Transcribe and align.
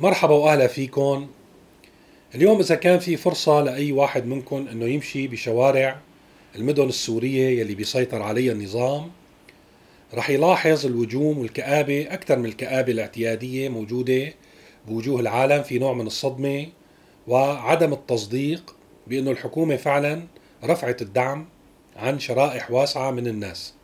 مرحبا 0.00 0.34
وأهلا 0.34 0.66
فيكم. 0.66 1.26
اليوم 2.34 2.60
إذا 2.60 2.74
كان 2.74 2.98
في 2.98 3.16
فرصة 3.16 3.60
لأي 3.60 3.92
واحد 3.92 4.26
منكم 4.26 4.68
إنه 4.68 4.84
يمشي 4.84 5.28
بشوارع 5.28 6.00
المدن 6.56 6.88
السورية 6.88 7.60
يلي 7.60 7.74
بيسيطر 7.74 8.22
عليها 8.22 8.52
النظام 8.52 9.10
رح 10.14 10.30
يلاحظ 10.30 10.86
الوجوم 10.86 11.38
والكآبة 11.38 12.14
أكثر 12.14 12.38
من 12.38 12.46
الكآبة 12.46 12.92
الاعتيادية 12.92 13.68
موجودة 13.68 14.32
بوجوه 14.88 15.20
العالم 15.20 15.62
في 15.62 15.78
نوع 15.78 15.92
من 15.92 16.06
الصدمة 16.06 16.66
وعدم 17.28 17.92
التصديق 17.92 18.76
بأنه 19.06 19.30
الحكومة 19.30 19.76
فعلا 19.76 20.22
رفعت 20.64 21.02
الدعم 21.02 21.46
عن 21.96 22.18
شرائح 22.18 22.70
واسعة 22.70 23.10
من 23.10 23.26
الناس. 23.26 23.74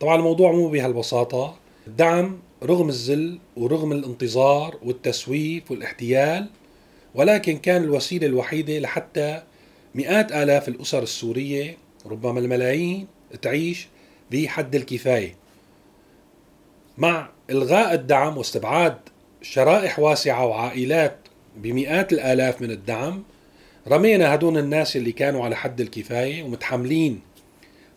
طبعا 0.00 0.16
الموضوع 0.16 0.52
مو 0.52 0.68
بهالبساطة. 0.68 1.54
الدعم 1.86 2.38
رغم 2.62 2.88
الذل 2.88 3.38
ورغم 3.56 3.92
الانتظار 3.92 4.78
والتسويف 4.82 5.70
والاحتيال 5.70 6.46
ولكن 7.14 7.58
كان 7.58 7.84
الوسيلة 7.84 8.26
الوحيدة 8.26 8.78
لحتى 8.78 9.42
مئات 9.94 10.32
آلاف 10.32 10.68
الأسر 10.68 11.02
السورية 11.02 11.76
ربما 12.06 12.40
الملايين 12.40 13.06
تعيش 13.42 13.88
بحد 14.30 14.74
الكفاية. 14.74 15.36
مع 16.98 17.28
إلغاء 17.50 17.94
الدعم 17.94 18.38
واستبعاد 18.38 18.96
شرائح 19.42 19.98
واسعة 19.98 20.46
وعائلات 20.46 21.16
بمئات 21.56 22.12
الآلاف 22.12 22.62
من 22.62 22.70
الدعم 22.70 23.22
رمينا 23.88 24.34
هدول 24.34 24.58
الناس 24.58 24.96
اللي 24.96 25.12
كانوا 25.12 25.44
على 25.44 25.56
حد 25.56 25.80
الكفاية 25.80 26.42
ومتحملين 26.42 27.20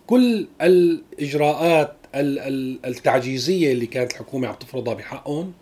كل 0.07 0.47
الإجراءات 0.61 1.95
التعجيزية 2.15 3.71
اللي 3.71 3.85
كانت 3.85 4.11
الحكومة 4.11 4.47
عم 4.47 4.53
تفرضها 4.55 4.93
بحقهم 4.93 5.53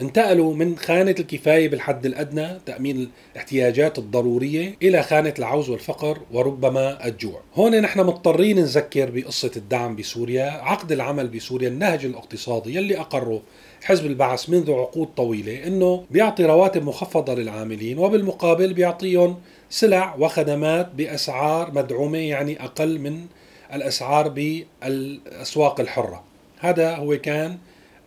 انتقلوا 0.00 0.54
من 0.54 0.76
خانة 0.76 1.14
الكفاية 1.18 1.68
بالحد 1.68 2.06
الأدنى 2.06 2.48
تأمين 2.66 3.10
الاحتياجات 3.32 3.98
الضرورية 3.98 4.76
إلى 4.82 5.02
خانة 5.02 5.34
العوز 5.38 5.70
والفقر 5.70 6.18
وربما 6.32 7.06
الجوع. 7.06 7.40
هون 7.54 7.80
نحن 7.80 8.00
مضطرين 8.00 8.58
نذكر 8.58 9.10
بقصة 9.10 9.50
الدعم 9.56 9.96
بسوريا 9.96 10.50
عقد 10.50 10.92
العمل 10.92 11.28
بسوريا 11.28 11.68
النهج 11.68 12.04
الاقتصادي 12.04 12.74
يلي 12.74 13.00
أقره 13.00 13.42
حزب 13.84 14.06
البعث 14.06 14.50
منذ 14.50 14.72
عقود 14.72 15.08
طويلة 15.16 15.66
إنه 15.66 16.04
بيعطي 16.10 16.44
رواتب 16.44 16.84
مخفضة 16.84 17.34
للعاملين 17.34 17.98
وبالمقابل 17.98 18.74
بيعطيهم 18.74 19.36
سلع 19.70 20.14
وخدمات 20.18 20.90
بأسعار 20.94 21.72
مدعومة 21.74 22.18
يعني 22.18 22.64
أقل 22.64 22.98
من 22.98 23.26
الأسعار 23.72 24.28
بالأسواق 24.28 25.80
الحرة. 25.80 26.24
هذا 26.58 26.94
هو 26.94 27.18
كان 27.18 27.58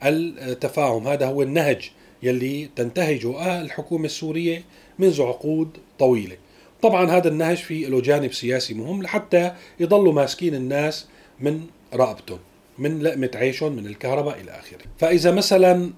التفاهم 0.03 1.07
هذا 1.07 1.25
هو 1.25 1.41
النهج 1.41 1.91
يلي 2.23 2.69
تنتهجه 2.75 3.61
الحكومة 3.61 4.05
السورية 4.05 4.63
منذ 4.99 5.21
عقود 5.21 5.77
طويلة. 5.99 6.37
طبعا 6.81 7.11
هذا 7.11 7.27
النهج 7.27 7.57
في 7.57 7.85
له 7.85 8.01
جانب 8.01 8.33
سياسي 8.33 8.73
مهم 8.73 9.03
لحتى 9.03 9.51
يضلوا 9.79 10.13
ماسكين 10.13 10.55
الناس 10.55 11.07
من 11.39 11.61
رقبتهم 11.93 12.39
من 12.77 12.99
لقمة 13.03 13.31
عيشهم 13.35 13.71
من 13.71 13.85
الكهرباء 13.85 14.41
إلى 14.41 14.51
آخره. 14.51 14.81
فإذا 14.97 15.31
مثلا 15.31 15.91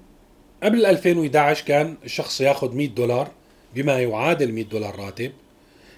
قبل 0.62 0.86
2011 0.86 1.66
كان 1.66 1.96
الشخص 2.04 2.40
ياخذ 2.40 2.74
100 2.74 2.88
دولار 2.88 3.30
بما 3.74 4.00
يعادل 4.00 4.52
100 4.52 4.64
دولار 4.64 4.96
راتب 4.96 5.32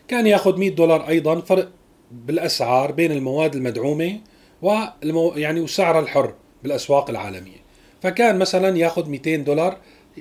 كان 0.09 0.27
ياخذ 0.27 0.59
100 0.59 0.71
دولار 0.71 1.09
أيضا 1.09 1.41
فرق 1.41 1.69
بالأسعار 2.13 2.93
بين 2.93 3.13
المواد 3.13 3.55
المدعومة 3.55 4.21
والمو 4.63 5.33
يعني 5.37 5.61
وسعرها 5.61 6.01
الحر 6.01 6.35
بالأسواق 6.63 7.11
العالمية. 7.11 7.63
فكان 8.03 8.39
مثلا 8.39 8.79
ياخذ 8.79 9.09
200 9.09 9.37
دولار 9.37 9.79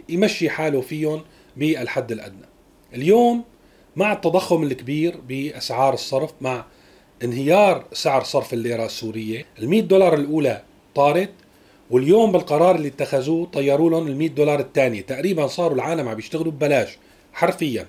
يمشي 0.10 0.50
حاله 0.50 0.82
فيهم 0.82 1.22
بالحد 1.58 2.12
الأدنى. 2.12 2.46
اليوم 2.94 3.44
مع 3.96 4.14
التضخم 4.14 4.64
الكبير 4.64 5.18
بأسعار 5.28 5.94
الصرف 5.94 6.34
مع 6.42 6.66
انهيار 7.24 7.86
سعر 7.94 8.24
صرف 8.24 8.54
الليرة 8.54 8.86
السورية 8.86 9.46
ال 9.60 9.70
100 9.70 9.82
دولار 9.82 10.14
الأولى 10.14 10.62
طارت 10.96 11.30
واليوم 11.92 12.32
بالقرار 12.32 12.76
اللي 12.76 12.88
اتخذوه 12.88 13.46
طيروا 13.46 13.90
لهم 13.90 14.08
ال 14.08 14.18
100 14.18 14.30
دولار 14.30 14.60
الثانية. 14.60 15.02
تقريبا 15.02 15.48
صاروا 15.48 15.76
العالم 15.76 16.08
عم 16.08 16.20
يشتغلوا 16.20 16.52
ببلاش 16.52 16.98
حرفيا. 17.34 17.88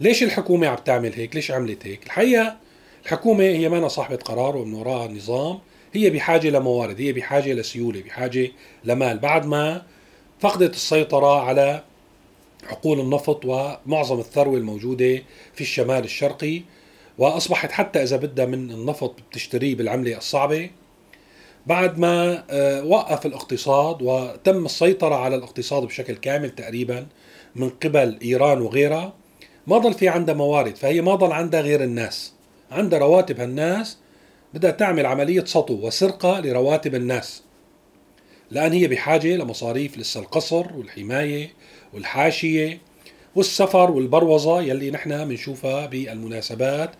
ليش 0.00 0.22
الحكومة 0.22 0.66
عم 0.66 0.76
تعمل 0.76 1.12
هيك؟ 1.14 1.34
ليش 1.34 1.50
عملت 1.50 1.86
هيك؟ 1.86 2.06
الحقيقة 2.06 2.56
الحكومة 3.04 3.44
هي 3.44 3.68
ما 3.68 3.88
صاحبه 3.88 4.16
قرار 4.16 4.56
ومن 4.56 4.74
وراها 4.74 5.08
نظام 5.08 5.58
هي 5.92 6.10
بحاجة 6.10 6.50
لموارد 6.50 7.00
هي 7.00 7.12
بحاجة 7.12 7.52
لسيولة 7.52 8.02
بحاجة 8.02 8.50
لمال. 8.84 9.18
بعد 9.18 9.46
ما 9.46 9.82
فقدت 10.40 10.74
السيطرة 10.74 11.40
على 11.40 11.82
حقول 12.66 13.00
النفط 13.00 13.44
ومعظم 13.44 14.18
الثروة 14.18 14.56
الموجودة 14.56 15.22
في 15.54 15.60
الشمال 15.60 16.04
الشرقي 16.04 16.62
وأصبحت 17.18 17.72
حتى 17.72 18.02
إذا 18.02 18.16
بدها 18.16 18.46
من 18.46 18.70
النفط 18.70 19.14
بتشتريه 19.30 19.74
بالعملة 19.74 20.16
الصعبة. 20.16 20.70
بعد 21.66 21.98
ما 21.98 22.44
آه، 22.50 22.84
وقف 22.84 23.26
الاقتصاد 23.26 24.02
وتم 24.02 24.64
السيطرة 24.64 25.14
على 25.14 25.36
الاقتصاد 25.36 25.82
بشكل 25.82 26.16
كامل 26.16 26.50
تقريبا 26.50 27.06
من 27.56 27.68
قبل 27.68 28.18
إيران 28.22 28.60
وغيرها 28.60 29.12
ما 29.66 29.78
ضل 29.78 29.94
في 29.94 30.08
عندها 30.08 30.34
موارد 30.34 30.76
فهي 30.76 31.00
ما 31.00 31.14
ضل 31.14 31.32
عندها 31.32 31.60
غير 31.60 31.84
الناس. 31.84 32.32
عندها 32.70 32.98
رواتب 32.98 33.40
هالناس 33.40 33.98
بدها 34.54 34.70
تعمل 34.70 35.06
عملية 35.06 35.44
سطو 35.44 35.86
وسرقة 35.86 36.40
لرواتب 36.40 36.94
الناس. 36.94 37.42
لأن 38.50 38.72
هي 38.72 38.86
بحاجة 38.86 39.36
لمصاريف 39.36 39.98
لسه 39.98 40.20
القصر 40.20 40.76
والحماية 40.76 41.50
والحاشية 41.92 42.78
والسفر 43.34 43.90
والبروزة 43.90 44.62
يلي 44.62 44.90
نحن 44.90 45.28
بنشوفها 45.28 45.86
بالمناسبات 45.86 46.90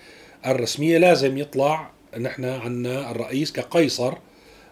الرسمية. 0.46 0.98
لازم 0.98 1.38
يطلع 1.38 1.90
نحن 2.18 2.44
عنا 2.44 3.10
الرئيس 3.10 3.52
كقيصر 3.52 4.14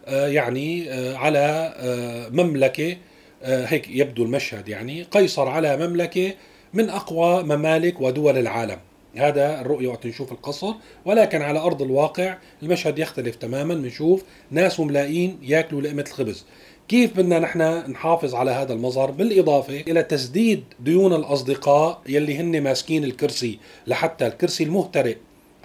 آه، 0.07 0.29
يعني 0.29 0.93
آه، 0.93 1.17
على 1.17 1.75
آه، 1.77 2.29
مملكة 2.29 2.97
هيك 3.45 3.89
يبدو 3.91 4.25
المشهد 4.25 4.69
يعني. 4.69 5.03
قيصر 5.03 5.49
على 5.49 5.77
مملكة 5.77 6.35
من 6.75 6.91
أقوى 6.91 7.43
ممالك 7.43 8.01
ودول 8.01 8.39
العالم. 8.39 8.79
هذا 9.17 9.61
الرؤية 9.61 9.89
وقت 9.89 10.07
نشوف 10.07 10.33
القصر 10.33 10.75
ولكن 11.05 11.43
على 11.43 11.59
أرض 11.59 11.83
الواقع 11.83 12.37
المشهد 12.63 12.99
يختلف 12.99 13.37
تماما. 13.37 13.75
بنشوف 13.75 14.23
ناس 14.51 14.81
وملايين 14.81 15.39
يأكلوا 15.43 15.81
لقمة 15.81 16.05
الخبز. 16.09 16.45
كيف 16.89 17.17
بدنا 17.17 17.39
نحن 17.39 17.61
نحافظ 17.91 18.35
على 18.35 18.51
هذا 18.51 18.73
المظهر؟ 18.73 19.11
بالإضافة 19.11 19.81
إلى 19.81 20.03
تسديد 20.03 20.65
ديون 20.81 21.13
الأصدقاء 21.13 22.01
يلي 22.07 22.39
هن 22.39 22.61
ماسكين 22.61 23.05
الكرسي 23.05 23.59
لحتى 23.87 24.27
الكرسي 24.27 24.65
المهترئ 24.65 25.17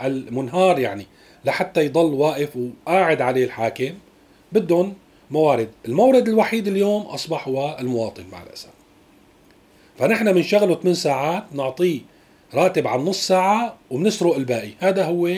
المنهار 0.01 0.79
يعني 0.79 1.06
لحتى 1.46 1.85
يضل 1.85 2.13
واقف 2.13 2.57
وقاعد 2.57 3.22
عليه 3.22 3.46
الحاكم. 3.46 3.94
بدهم 4.51 4.94
موارد. 5.31 5.69
المورد 5.85 6.28
الوحيد 6.28 6.67
اليوم 6.67 7.01
أصبح 7.01 7.47
هو 7.47 7.78
المواطن 7.79 8.23
مع 8.31 8.44
الأسف. 8.44 8.76
فنحن 9.97 10.34
بنشغله 10.34 10.75
8 10.75 10.94
ساعات 10.94 11.44
نعطيه 11.53 12.00
راتب 12.53 12.88
على 12.88 13.02
نص 13.02 13.28
ساعة 13.28 13.78
وبنسرق 13.90 14.35
الباقي. 14.35 14.69
هذا 14.80 15.03
هو 15.06 15.30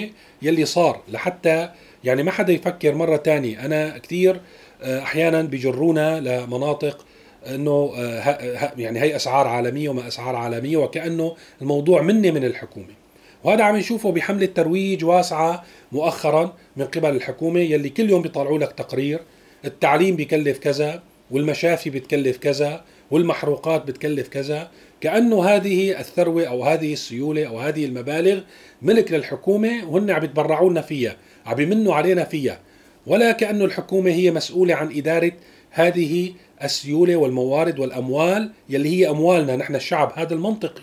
يلي 0.42 0.66
صار 0.66 1.02
لحتى 1.10 1.70
يعني 2.04 2.24
ما 2.24 2.32
حدا 2.32 2.54
يفكر 2.54 2.96
مرة 2.96 3.18
تانية. 3.18 3.66
أنا 3.66 3.98
كثير 3.98 4.42
آه، 4.82 5.00
أحيانا 5.00 5.42
بجرونا 5.42 6.20
لمناطق 6.20 7.06
إنه 7.48 7.94
آه، 7.98 8.74
يعني 8.78 9.00
هي 9.00 9.16
أسعار 9.16 9.48
عالمية 9.48 9.90
وما 9.90 10.08
أسعار 10.08 10.36
عالمية 10.36 10.78
وكأنه 10.78 11.36
الموضوع 11.62 12.02
مني 12.02 12.32
من 12.32 12.44
الحكومة. 12.44 13.00
وهذا 13.44 13.64
عم 13.64 13.76
نشوفه 13.76 14.12
بحملة 14.12 14.46
ترويج 14.46 15.06
واسعة 15.06 15.64
مؤخرا 15.92 16.54
من 16.78 16.86
قبل 16.86 17.10
الحكومة 17.10 17.60
يلي 17.60 17.90
كل 17.90 18.10
يوم 18.10 18.22
بيطلعوا 18.22 18.60
لك 18.60 18.72
تقرير 18.72 19.20
التعليم 19.66 20.16
بكلف 20.16 20.58
كذا 20.58 21.04
والمشافي 21.32 21.90
بتكلف 21.90 22.38
كذا 22.38 22.84
والمحروقات 23.12 23.86
بتكلف 23.86 24.28
كذا. 24.28 24.72
كأنه 25.02 25.46
هذه 25.46 26.00
الثروة 26.00 26.46
أو 26.46 26.64
هذه 26.64 26.94
السيولة 26.94 27.48
أو 27.48 27.60
هذه 27.60 27.86
المبالغ 27.86 28.42
ملك 28.82 29.12
للحكومة 29.12 29.90
وهن 29.90 30.12
عم 30.12 30.24
يتبرعوا 30.24 30.70
لنا 30.70 30.82
فيها 30.82 31.18
عم 31.46 31.60
يمنوا 31.60 31.96
علينا 31.96 32.24
فيها. 32.24 32.60
ولا 33.08 33.32
كأنه 33.32 33.66
الحكومة 33.66 34.12
هي 34.12 34.32
مسؤولة 34.32 34.76
عن 34.76 34.98
إدارة 34.98 35.32
هذه 35.72 36.34
السيولة 36.64 37.16
والموارد 37.16 37.80
والأموال 37.80 38.52
يلي 38.70 38.90
هي 38.90 39.10
أموالنا. 39.10 39.56
نحن 39.56 39.76
الشعب 39.76 40.14
هذا 40.16 40.34
المنطقي. 40.34 40.82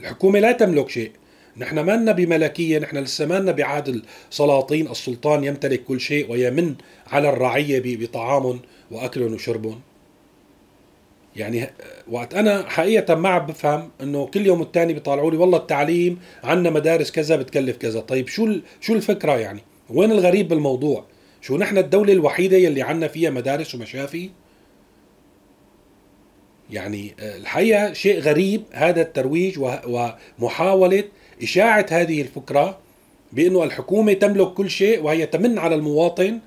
الحكومة 0.00 0.40
لا 0.40 0.52
تملك 0.52 0.88
شيء. 0.88 1.10
نحن 1.56 1.80
ما 1.80 1.92
لنا 1.92 2.12
بملكية 2.12 2.78
نحن 2.78 2.96
لسه 2.96 3.26
ما 3.26 3.40
لنا 3.40 3.52
بعهد 3.52 4.02
السلاطين 4.30 4.90
السلطان 4.90 5.44
يمتلك 5.44 5.84
كل 5.84 6.00
شيء 6.00 6.30
ويمن 6.30 6.74
على 7.06 7.28
الرعية 7.28 7.82
بطعام 7.84 8.60
وأكل 8.90 9.22
وشرب. 9.22 9.78
يعني 11.36 11.70
وقت 12.10 12.34
أنا 12.34 12.68
حقيقة 12.68 13.14
ما 13.14 13.28
عم 13.28 13.46
بفهم 13.46 13.90
إنه 14.02 14.26
كل 14.26 14.46
يوم 14.46 14.60
والتاني 14.60 14.92
بيطالعوا 14.92 15.30
لي 15.30 15.36
والله 15.36 15.58
التعليم 15.58 16.18
عندنا 16.44 16.70
مدارس 16.70 17.10
كذا 17.10 17.36
بتكلف 17.36 17.76
كذا. 17.76 18.00
طيب 18.00 18.28
شو 18.28 18.54
شو 18.80 18.94
الفكرة 18.94 19.32
يعني؟ 19.38 19.60
وين 19.90 20.12
الغريب 20.12 20.48
بالموضوع؟ 20.48 21.04
شو 21.40 21.56
نحن 21.56 21.78
الدولة 21.78 22.12
الوحيدة 22.12 22.56
يلي 22.56 22.82
عندنا 22.82 23.08
فيها 23.08 23.30
مدارس 23.30 23.74
ومشافي؟ 23.74 24.30
يعني 26.70 27.14
الحقيقة 27.18 27.92
شيء 27.92 28.20
غريب 28.20 28.62
هذا 28.72 29.02
الترويج 29.02 29.58
ومحاولة 30.38 31.04
إشاعة 31.42 31.86
هذه 31.90 32.22
الفكرة 32.22 32.78
بأنه 33.32 33.64
الحكومة 33.64 34.12
تملك 34.12 34.48
كل 34.54 34.70
شيء 34.70 35.02
وهي 35.02 35.26
تمن 35.26 35.58
على 35.58 35.74
المواطن 35.74 36.40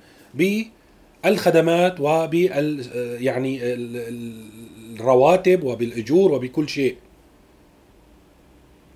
بالخدمات 1.23 1.95
وبال 1.99 2.85
يعني 3.21 3.59
الرواتب 4.95 5.63
وبالأجور 5.63 6.31
وبكل 6.31 6.69
شيء. 6.69 6.95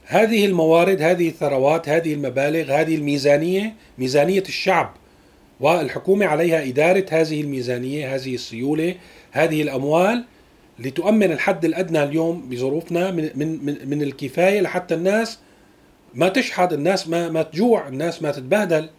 هذه 0.06 0.46
الموارد 0.46 1.01
هذه 1.01 1.28
الثروات 1.28 1.90
هذه 1.90 2.13
المبالغ 2.13 2.72
هذه 2.72 2.96
الميزانية 2.96 3.74
ميزانية 3.98 4.44
الشعب 4.48 4.94
والحكومة 5.60 6.25
عليها 6.25 6.68
إدارة 6.68 7.06
هذه 7.12 7.42
الميزانية 7.42 8.16
هذه 8.16 8.36
السيولة 8.36 8.96
هذه 9.31 9.62
الأموال 9.62 10.25
لتؤمن 10.80 11.31
الحد 11.31 11.66
الأدنى 11.66 12.04
اليوم 12.04 12.50
بظروفنا 12.50 13.12
من, 13.12 13.30
من, 13.36 13.78
من 13.90 14.01
الكفاية 14.01 14.62
لحتى 14.62 14.96
الناس 14.96 15.40
ما 16.13 16.30
تشحد 16.30 16.74
الناس 16.74 17.07
ما, 17.07 17.30
ما 17.30 17.42
تجوع 17.42 17.88
الناس 17.88 18.22
ما 18.22 18.31
تتبهدل. 18.31 18.90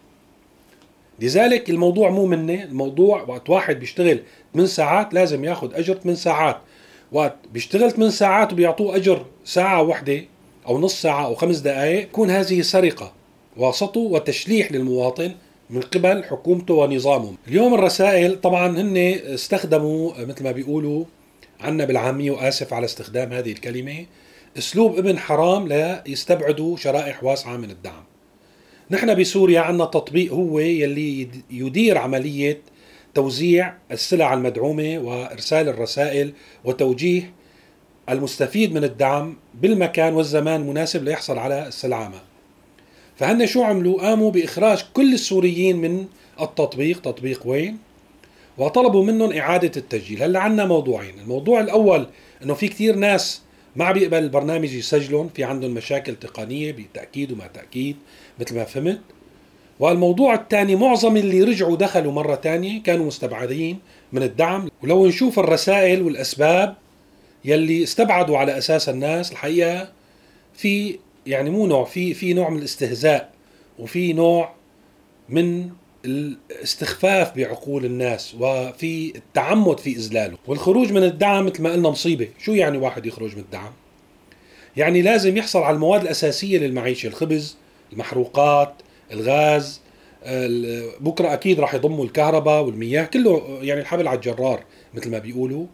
لذلك 1.19 1.69
الموضوع 1.69 2.09
مو 2.09 2.25
مني 2.25 2.63
الموضوع 2.63 3.21
وقت 3.21 3.49
واحد 3.49 3.79
بيشتغل 3.79 4.19
8 4.53 4.67
ساعات 4.67 5.13
لازم 5.13 5.43
ياخذ 5.43 5.73
أجر 5.73 5.93
8 5.93 6.15
ساعات. 6.15 6.57
وقت 7.11 7.35
بيشتغل 7.53 7.91
8 7.91 8.09
ساعات 8.09 8.53
وبيعطوه 8.53 8.95
أجر 8.95 9.25
ساعة 9.45 9.81
واحدة 9.81 10.23
أو 10.67 10.79
نص 10.79 11.01
ساعة 11.01 11.25
أو 11.25 11.35
خمس 11.35 11.57
دقائق 11.57 12.07
تكون 12.07 12.29
هذه 12.29 12.61
سرقة. 12.61 13.13
وسطو 13.57 13.99
وتشليح 13.99 14.71
للمواطن 14.71 15.31
من 15.69 15.81
قبل 15.81 16.23
حكومته 16.23 16.73
ونظامه 16.73 17.33
اليوم 17.47 17.73
الرسائل 17.73 18.41
طبعا 18.41 18.67
هن 18.67 18.97
استخدموا 19.25 20.11
مثل 20.25 20.43
ما 20.43 20.51
بيقولوا 20.51 21.05
عنا 21.59 21.85
بالعامية 21.85 22.31
وآسف 22.31 22.73
على 22.73 22.85
استخدام 22.85 23.33
هذه 23.33 23.51
الكلمة 23.51 24.05
أسلوب 24.57 24.97
ابن 24.97 25.19
حرام 25.19 25.67
ليستبعدوا 25.67 26.77
شرائح 26.77 27.23
واسعة 27.23 27.57
من 27.57 27.71
الدعم. 27.71 28.03
نحن 28.91 29.15
بسوريا 29.15 29.59
عندنا 29.59 29.85
تطبيق 29.85 30.33
هو 30.33 30.59
يلي 30.59 31.27
يدير 31.51 31.97
عملية 31.97 32.61
توزيع 33.13 33.73
السلع 33.91 34.33
المدعومة 34.33 34.99
وإرسال 34.99 35.69
الرسائل 35.69 36.33
وتوجيه 36.65 37.33
المستفيد 38.09 38.73
من 38.73 38.83
الدعم 38.83 39.37
بالمكان 39.53 40.13
والزمان 40.13 40.61
المناسب 40.61 41.03
ليحصل 41.03 41.37
على 41.37 41.67
السلعة. 41.67 42.09
ما 42.09 42.19
فهن 43.15 43.45
شو 43.45 43.63
عملوا؟ 43.63 44.01
قاموا 44.01 44.31
بإخراج 44.31 44.85
كل 44.93 45.13
السوريين 45.13 45.77
من 45.77 46.05
التطبيق. 46.41 47.01
تطبيق 47.01 47.47
وين؟ 47.47 47.77
وطلبوا 48.57 49.03
منهم 49.03 49.31
إعادة 49.31 49.71
التسجيل. 49.77 50.23
هلا 50.23 50.39
عندنا 50.39 50.65
موضوعين. 50.65 51.19
الموضوع 51.19 51.59
الأول 51.59 52.07
أنه 52.43 52.53
في 52.53 52.67
كثير 52.67 52.95
ناس 52.95 53.41
ما 53.75 53.91
بيقبل 53.91 54.17
البرنامج 54.17 54.73
يسجلون 54.73 55.29
في 55.35 55.43
عندهم 55.43 55.71
مشاكل 55.71 56.15
تقنية 56.15 56.71
بتأكيد 56.71 57.31
وما 57.31 57.47
تأكيد 57.47 57.95
مثل 58.39 58.55
ما 58.55 58.63
فهمت. 58.63 59.01
والموضوع 59.81 60.33
الثاني 60.33 60.75
معظم 60.75 61.17
اللي 61.17 61.43
رجعوا 61.43 61.75
دخلوا 61.75 62.11
مرة 62.11 62.35
ثانية 62.35 62.83
كانوا 62.83 63.05
مستبعدين 63.05 63.79
من 64.11 64.23
الدعم. 64.23 64.69
ولو 64.83 65.07
نشوف 65.07 65.39
الرسائل 65.39 66.01
والأسباب 66.01 66.75
يلي 67.45 67.83
استبعدوا 67.83 68.37
على 68.37 68.57
أساس 68.57 68.89
الناس 68.89 69.31
الحقيقة 69.31 69.91
في 70.53 70.99
يعني 71.27 71.49
مو 71.49 71.67
نوع 71.67 71.83
في 71.83 72.13
في 72.13 72.33
نوع 72.33 72.49
من 72.49 72.59
الاستهزاء 72.59 73.31
وفي 73.79 74.13
نوع 74.13 74.53
من 75.29 75.69
الاستخفاف 76.05 77.35
بعقول 77.35 77.85
الناس 77.85 78.35
وفي 78.39 79.13
التعمد 79.15 79.79
في 79.79 79.95
إذلاله 79.95 80.37
والخروج 80.47 80.91
من 80.91 81.03
الدعم 81.03 81.45
مثل 81.45 81.63
ما 81.63 81.71
قلنا 81.71 81.89
مصيبة. 81.89 82.27
شو 82.39 82.51
يعني 82.51 82.77
واحد 82.77 83.05
يخرج 83.05 83.35
من 83.35 83.41
الدعم؟ 83.41 83.71
يعني 84.77 85.01
لازم 85.01 85.37
يحصل 85.37 85.59
على 85.59 85.75
المواد 85.75 86.01
الأساسية 86.01 86.57
للمعيشة 86.57 87.07
الخبز 87.07 87.57
المحروقات 87.93 88.73
الغاز 89.11 89.81
بكرة 90.99 91.33
أكيد 91.33 91.59
راح 91.59 91.73
يضموا 91.73 92.05
الكهرباء 92.05 92.63
والمياه 92.63 93.03
كله 93.03 93.59
يعني 93.61 93.81
الحبل 93.81 94.07
على 94.07 94.15
الجرار 94.15 94.63
مثل 94.93 95.11
ما 95.11 95.19
بيقولوا. 95.19 95.65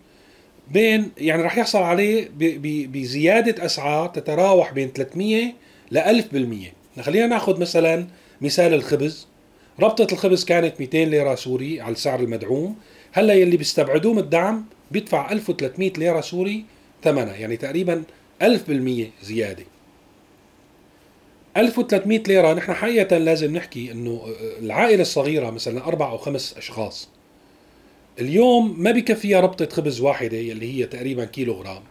بين 0.72 1.12
يعني 1.18 1.44
راح 1.44 1.58
يحصل 1.58 1.80
عليه 1.82 2.30
بزيادة 2.88 3.66
أسعار 3.66 4.10
تتراوح 4.10 4.74
بين 4.74 4.92
300 4.96 5.54
ل 5.92 6.00
1000% 7.00 7.02
خلينا 7.02 7.28
ناخذ 7.28 7.60
مثلا 7.60 8.08
مثال 8.42 8.74
الخبز. 8.74 9.28
ربطة 9.80 10.14
الخبز 10.14 10.46
كانت 10.46 10.80
200 10.80 10.98
ليرة 10.98 11.36
سوري 11.36 11.82
على 11.82 11.92
السعر 11.92 12.20
المدعوم. 12.20 12.76
هلأ 13.12 13.34
يلي 13.34 13.58
بيستبعدوه 13.58 14.14
من 14.14 14.20
الدعم 14.20 14.66
بيدفع 14.92 15.32
1300 15.32 15.94
ليرة 15.98 16.22
سوري 16.22 16.66
ثمنها 17.04 17.36
يعني 17.36 17.58
تقريبا 17.58 18.04
1000% 18.42 18.46
زيادة. 19.24 19.64
1300 21.58 22.24
ليرة. 22.28 22.54
نحن 22.54 22.74
حقيقة 22.74 23.18
لازم 23.18 23.58
نحكي 23.58 23.92
إنه 23.92 24.22
العائلة 24.62 25.02
الصغيرة 25.02 25.50
مثلا 25.50 25.86
أربع 25.86 26.12
أو 26.12 26.18
خمس 26.18 26.58
أشخاص 26.58 27.10
اليوم 28.20 28.84
ما 28.84 28.92
بكفيها 28.92 29.40
ربطة 29.40 29.76
خبز 29.76 30.02
واحدة 30.02 30.38
يلي 30.38 30.80
هي 30.80 30.86
تقريبا 30.86 31.26
كيلو 31.26 31.54
غرام. 31.54 31.82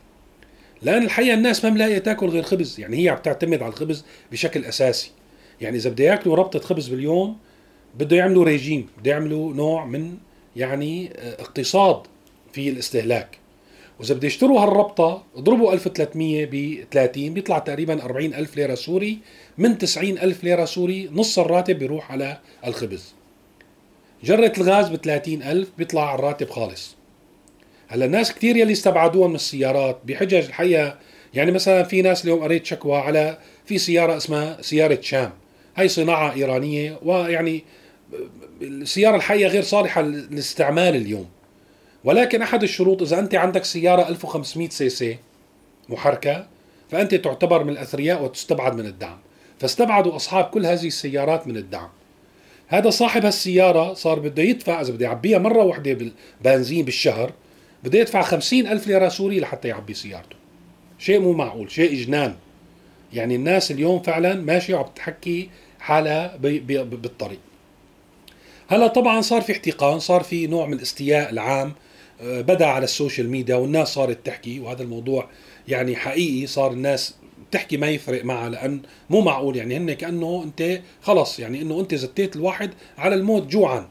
لأن 0.82 1.02
الحقيقة 1.02 1.34
الناس 1.34 1.64
ما 1.64 1.70
ملاقية 1.70 1.98
تاكل 1.98 2.28
غير 2.28 2.42
خبز 2.42 2.80
يعني 2.80 3.04
هي 3.04 3.08
عم 3.08 3.18
تعتمد 3.18 3.62
على 3.62 3.72
الخبز 3.72 4.04
بشكل 4.32 4.64
أساسي. 4.64 5.10
يعني 5.60 5.76
إذا 5.76 5.90
بده 5.90 6.04
ياكلوا 6.04 6.36
ربطة 6.36 6.58
خبز 6.58 6.88
باليوم 6.88 7.36
بده 7.98 8.16
يعملوا 8.16 8.44
ريجيم 8.44 8.88
بده 8.98 9.10
يعملوا 9.10 9.54
نوع 9.54 9.84
من 9.84 10.16
يعني 10.56 11.10
اقتصاد 11.16 12.02
في 12.52 12.68
الاستهلاك. 12.68 13.38
وإذا 14.00 14.14
بده 14.14 14.26
يشتروا 14.26 14.60
هالربطة 14.60 15.22
اضربوا 15.36 15.72
1300 15.72 16.46
ب 16.50 16.84
30 16.90 17.34
بيطلع 17.34 17.58
تقريبا 17.58 18.02
40 18.02 18.34
ألف 18.34 18.56
ليرة 18.56 18.74
سوري. 18.74 19.18
من 19.58 19.78
90 19.78 20.18
ألف 20.18 20.44
ليرة 20.44 20.64
سوري 20.64 21.10
نص 21.12 21.38
الراتب 21.38 21.78
بيروح 21.78 22.12
على 22.12 22.38
الخبز. 22.66 23.14
جرة 24.24 24.52
الغاز 24.58 24.88
ب 24.88 24.96
30 24.96 25.42
ألف 25.42 25.68
بيطلع 25.78 26.10
على 26.10 26.18
الراتب 26.18 26.50
خالص. 26.50 26.96
هلأ 27.88 28.04
الناس 28.04 28.34
كثير 28.34 28.56
يلي 28.56 28.72
استبعدوها 28.72 29.28
من 29.28 29.34
السيارات 29.34 29.98
بحجج 30.04 30.34
الحقيقة 30.34 30.98
يعني 31.34 31.50
مثلا 31.50 31.82
في 31.82 32.02
ناس 32.02 32.24
اليوم 32.24 32.42
قريت 32.42 32.66
شكوى 32.66 32.96
على 32.96 33.38
في 33.66 33.78
سيارة 33.78 34.16
اسمها 34.16 34.62
سيارة 34.62 35.00
شام. 35.00 35.32
هي 35.76 35.88
صناعة 35.88 36.32
إيرانية 36.32 36.98
ويعني 37.02 37.64
السيارة 38.62 39.16
الحقيقة 39.16 39.48
غير 39.48 39.62
صالحة 39.62 40.02
للاستعمال 40.02 40.96
اليوم. 40.96 41.35
ولكن 42.04 42.42
أحد 42.42 42.62
الشروط 42.62 43.02
إذا 43.02 43.18
أنت 43.18 43.34
عندك 43.34 43.64
سيارة 43.64 44.08
1500 44.08 44.68
CC 44.68 45.18
محركة 45.88 46.46
فأنت 46.90 47.14
تعتبر 47.14 47.64
من 47.64 47.70
الأثرياء 47.70 48.22
وتستبعد 48.22 48.74
من 48.74 48.86
الدعم. 48.86 49.18
فاستبعدوا 49.58 50.16
أصحاب 50.16 50.44
كل 50.44 50.66
هذه 50.66 50.86
السيارات 50.86 51.46
من 51.46 51.56
الدعم. 51.56 51.88
هذا 52.68 52.90
صاحب 52.90 53.24
هالسيارة 53.24 53.94
صار 53.94 54.18
بده 54.18 54.42
يدفع 54.42 54.80
إذا 54.80 54.92
بده 54.92 55.06
يعبيها 55.06 55.38
مرة 55.38 55.64
واحدة 55.64 55.92
بالبنزين 55.92 56.84
بالشهر 56.84 57.32
بده 57.84 57.98
يدفع 57.98 58.22
خمسين 58.22 58.66
ألف 58.66 58.86
ليرة 58.86 59.08
سوري 59.08 59.40
لحتى 59.40 59.68
يعبي 59.68 59.94
سيارته. 59.94 60.36
شيء 60.98 61.20
مو 61.20 61.32
معقول 61.32 61.70
شيء 61.70 61.92
إجنان. 61.92 62.34
يعني 63.12 63.34
الناس 63.36 63.70
اليوم 63.70 64.02
فعلا 64.02 64.34
ماشية 64.34 64.74
وعم 64.74 64.86
تحكي 64.96 65.50
حالها 65.80 66.36
بالطريق. 66.36 67.40
هلا 68.68 68.86
طبعا 68.86 69.20
صار 69.20 69.40
في 69.40 69.52
احتقان 69.52 69.98
صار 69.98 70.22
في 70.22 70.46
نوع 70.46 70.66
من 70.66 70.72
الاستياء 70.72 71.30
العام. 71.30 71.72
بدأ 72.22 72.66
على 72.66 72.84
ال 72.84 72.91
social 72.91 73.30
media 73.30 73.56
والناس 73.56 73.88
صارت 73.88 74.26
تحكي 74.26 74.60
وهذا 74.60 74.82
الموضوع 74.82 75.28
يعني 75.68 75.96
حقيقي 75.96 76.46
صار 76.46 76.72
الناس 76.72 77.14
تحكي 77.50 77.76
ما 77.76 77.90
يفرق 77.90 78.24
معها 78.24 78.48
لأن 78.48 78.80
مو 79.10 79.20
معقول 79.20 79.56
يعني 79.56 79.76
هن 79.76 79.92
كأنه 79.92 80.42
أنت 80.44 80.80
خلص 81.02 81.38
يعني 81.38 81.62
إنه 81.62 81.80
أنت 81.80 81.94
زتيت 81.94 82.36
الواحد 82.36 82.70
على 82.98 83.14
الموت 83.14 83.46
جوعا. 83.46 83.88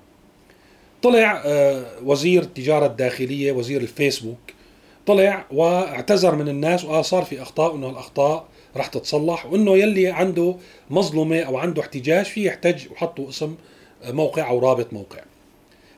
طلع 1.04 1.44
آه، 1.46 1.86
وزير 2.04 2.42
التجارة 2.42 2.86
الداخلية 2.86 3.52
وزير 3.52 3.82
الفيسبوك 3.82 4.38
طلع 5.06 5.46
واعتذر 5.52 6.36
من 6.36 6.48
الناس 6.48 6.86
وقال 6.86 7.06
صار 7.06 7.24
في 7.24 7.42
أخطاء 7.42 7.76
انه 7.76 7.90
الأخطاء 7.90 8.48
رح 8.78 8.88
تتصلح 8.88 9.46
وإنه 9.46 9.78
يلي 9.78 10.08
عنده 10.08 10.56
مظلمه 10.90 11.40
أو 11.40 11.58
عنده 11.58 11.82
احتجاج 11.82 12.26
فيه 12.26 12.48
يحتج 12.48 12.92
وحطوا 12.92 13.30
اسم 13.30 13.56
موقع 14.06 14.50
أو 14.50 14.60
رابط 14.60 14.94
موقع. 14.94 15.20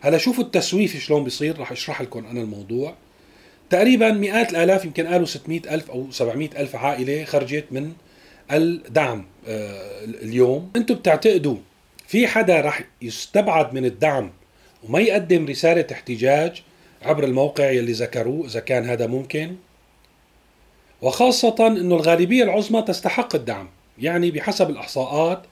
هلا 0.02 0.18
شوفوا 0.18 0.44
التسويف 0.44 0.98
شلون 0.98 1.24
بيصير 1.24 1.60
رح 1.60 1.72
أشرح 1.72 2.02
لكم 2.02 2.26
أنا 2.26 2.42
الموضوع. 2.42 2.94
تقريبا 3.70 4.12
مئات 4.12 4.52
الآلاف 4.52 4.86
يمكن 4.86 5.08
قالوا 5.08 5.26
600 5.26 5.62
ألف 5.76 5.92
أو 5.92 6.12
700 6.12 6.50
ألف 6.58 6.76
عائلة 6.76 7.24
خرجت 7.26 7.66
من 7.72 7.94
الدعم 8.52 9.26
آه، 9.48 10.06
اليوم. 10.06 10.72
أنتم 10.76 10.96
بتعتقدوا 10.96 11.58
في 12.08 12.28
حدا 12.28 12.62
رح 12.62 12.82
يستبعد 13.02 13.74
من 13.74 13.86
الدعم 13.86 14.32
وما 14.84 15.00
يقدم 15.00 15.46
رسالة 15.46 15.86
احتجاج 15.92 16.64
عبر 17.02 17.24
الموقع 17.24 17.70
يلي 17.72 17.92
ذكروه 17.92 18.46
إذا 18.46 18.60
كان 18.60 18.86
هذا 18.86 19.08
ممكن؟ 19.08 19.56
وخاصة 21.02 21.68
إنه 21.68 21.96
الغالبية 21.96 22.44
العظمى 22.44 22.82
تستحق 22.82 23.36
الدعم 23.36 23.68
يعني 24.00 24.32
بحسب 24.32 24.70
الإحصاءات 24.70 25.44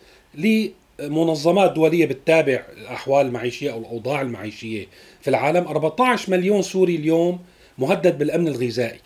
لمنظمات 0.99 1.71
دولية 1.71 2.05
بتتابع 2.05 2.63
الأحوال 2.77 3.25
المعيشية 3.25 3.71
أو 3.71 3.79
الأوضاع 3.79 4.21
المعيشية 4.21 4.87
في 5.21 5.29
العالم. 5.29 5.67
14 5.67 6.31
مليون 6.31 6.61
سوري 6.61 6.95
اليوم 6.95 7.39
مهدد 7.77 8.17
بالأمن 8.17 8.47
الغذائي. 8.47 8.99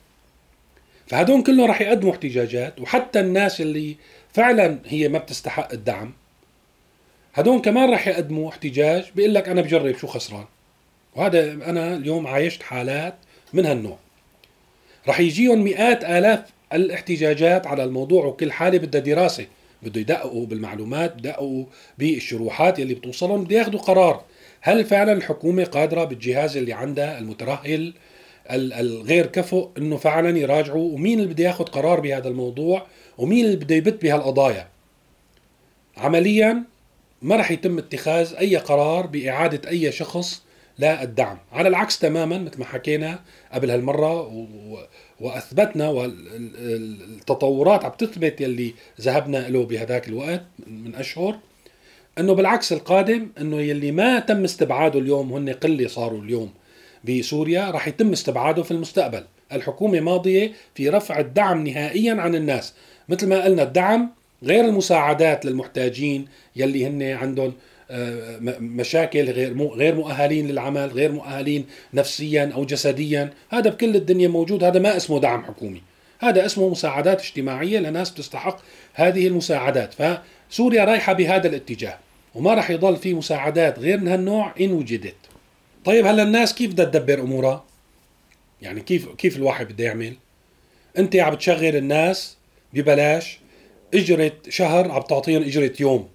فهدول 1.07 1.43
كلهم 1.43 1.69
رح 1.69 1.81
يقدموا 1.81 2.11
احتجاجات 2.11 2.81
وحتى 2.81 3.19
الناس 3.19 3.61
اللي 3.61 3.95
فعلا 4.33 4.79
هي 4.85 5.07
ما 5.07 5.19
بتستحق 5.19 5.73
الدعم 5.73 6.13
هدول 7.33 7.61
كمان 7.61 7.93
رح 7.93 8.07
يقدموا 8.07 8.49
احتجاج 8.49 9.11
بيقول 9.15 9.33
لك 9.33 9.49
أنا 9.49 9.61
بجرب 9.61 9.97
شو 9.97 10.07
خسران. 10.07 10.45
وهذا 11.15 11.51
أنا 11.51 11.95
اليوم 11.95 12.27
عايشت 12.27 12.63
حالات 12.63 13.15
من 13.53 13.65
هالنوع. 13.65 13.97
رح 15.07 15.19
يجيهم 15.19 15.63
مئات 15.63 16.03
آلاف 16.03 16.41
الاحتجاجات 16.73 17.67
على 17.67 17.83
الموضوع 17.83 18.25
وكل 18.25 18.51
حالة 18.51 18.77
بدها 18.77 19.01
دراسة. 19.01 19.45
بده 19.83 20.01
يدققوا 20.01 20.45
بالمعلومات 20.45 21.15
يدققوا 21.17 21.65
بالشروحات 21.97 22.79
اللي 22.79 22.93
بتوصلهم 22.93 23.43
بده 23.43 23.55
ياخذوا 23.55 23.79
قرار. 23.79 24.23
هل 24.61 24.85
فعلا 24.85 25.13
الحكومة 25.13 25.63
قادرة 25.63 26.03
بالجهاز 26.03 26.57
اللي 26.57 26.73
عندها 26.73 27.19
المترهل 27.19 27.93
الغير 28.51 29.25
كفؤ 29.25 29.69
إنه 29.77 29.97
فعلا 29.97 30.37
يراجعوا؟ 30.37 30.91
ومين 30.93 31.19
اللي 31.19 31.33
بده 31.33 31.43
ياخذ 31.43 31.65
قرار 31.65 31.99
بهذا 31.99 32.27
الموضوع؟ 32.27 32.85
ومين 33.17 33.45
اللي 33.45 33.55
بده 33.55 33.75
يبت 33.75 34.01
بهالقضايا 34.03 34.67
عمليا 35.97 36.63
ما 37.21 37.35
رح 37.35 37.51
يتم 37.51 37.77
اتخاذ 37.77 38.33
أي 38.35 38.55
قرار 38.55 39.07
بإعادة 39.07 39.69
أي 39.69 39.91
شخص 39.91 40.43
للدعم 40.79 41.37
على 41.51 41.69
العكس 41.69 41.99
تماما 41.99 42.37
مثل 42.37 42.59
ما 42.59 42.65
حكينا 42.65 43.19
قبل 43.53 43.71
هالمرة 43.71 44.21
و... 44.21 44.45
وأثبتنا 45.19 45.89
والتطورات 46.69 47.85
عم 47.85 47.91
تثبت 47.91 48.41
يلي 48.41 48.73
ذهبنا 49.01 49.49
له 49.49 49.65
بهذاك 49.65 50.07
الوقت 50.07 50.43
من 50.67 50.95
أشهر 50.95 51.39
إنه 52.19 52.33
بالعكس 52.33 52.73
القادم 52.73 53.27
إنه 53.41 53.61
يلي 53.61 53.91
ما 53.91 54.19
تم 54.19 54.43
استبعاده 54.43 54.99
اليوم 54.99 55.33
هن 55.33 55.49
قلة 55.49 55.87
صاروا 55.87 56.21
اليوم 56.21 56.53
بسوريا 57.03 57.71
راح 57.71 57.87
يتم 57.87 58.11
استبعاده 58.11 58.63
في 58.63 58.71
المستقبل. 58.71 59.23
الحكومة 59.51 59.99
ماضية 59.99 60.51
في 60.75 60.89
رفع 60.89 61.19
الدعم 61.19 61.67
نهائيا 61.67 62.13
عن 62.13 62.35
الناس. 62.35 62.73
مثل 63.09 63.27
ما 63.27 63.43
قلنا 63.43 63.63
الدعم 63.63 64.09
غير 64.43 64.65
المساعدات 64.65 65.45
للمحتاجين 65.45 66.27
يلي 66.55 66.87
هن 66.87 67.03
عندهم 67.03 67.53
مشاكل 68.59 69.31
غير 69.31 69.67
غير 69.73 69.95
مؤهلين 69.95 70.47
للعمل 70.47 70.87
غير 70.87 71.11
مؤهلين 71.11 71.65
نفسيا 71.93 72.51
أو 72.55 72.65
جسديا. 72.65 73.33
هذا 73.49 73.69
بكل 73.69 73.95
الدنيا 73.95 74.27
موجود. 74.27 74.63
هذا 74.63 74.79
ما 74.79 74.97
اسمه 74.97 75.19
دعم 75.19 75.43
حكومي. 75.43 75.81
هذا 76.19 76.45
اسمه 76.45 76.69
مساعدات 76.69 77.21
اجتماعية 77.21 77.79
لناس 77.79 78.13
تستحق 78.13 78.59
هذه 78.93 79.27
المساعدات. 79.27 79.93
فسوريا 79.93 80.83
رايحة 80.83 81.13
بهذا 81.13 81.47
الاتجاه 81.47 81.97
وما 82.35 82.53
راح 82.53 82.69
يضل 82.69 82.95
في 82.95 83.13
مساعدات 83.13 83.79
غير 83.79 83.97
من 83.97 84.07
هالنوع 84.07 84.53
إن 84.59 84.71
وجدت. 84.71 85.15
طيب 85.85 86.05
هلا 86.05 86.23
الناس 86.23 86.53
كيف 86.53 86.71
بدها 86.71 86.85
تدبر 86.85 87.19
أمورها؟ 87.19 87.65
يعني 88.61 88.81
كيف 88.81 89.09
كيف 89.09 89.37
الواحد 89.37 89.67
بده 89.67 89.83
يعمل؟ 89.83 90.13
أنت 90.97 91.15
عم 91.15 91.35
بتشغل 91.35 91.75
الناس 91.75 92.37
ببلاش 92.73 93.39
اجرة 93.93 94.31
شهر 94.49 94.91
عم 94.91 95.01
تعطيهم 95.01 95.43
إجرة 95.43 95.73
يوم. 95.79 96.07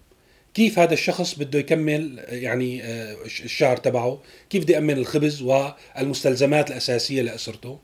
كيف 0.55 0.79
هذا 0.79 0.93
الشخص 0.93 1.35
بده 1.35 1.59
يكمل 1.59 2.25
يعني 2.29 2.83
آه، 2.83 3.17
الشهر 3.25 3.77
تبعه؟ 3.77 4.21
كيف 4.51 4.65
بده 4.65 4.75
يأمن 4.75 4.99
الخبز 4.99 5.43
والمستلزمات 5.43 6.71
الأساسية 6.71 7.23
لأسرته؟ 7.23 7.79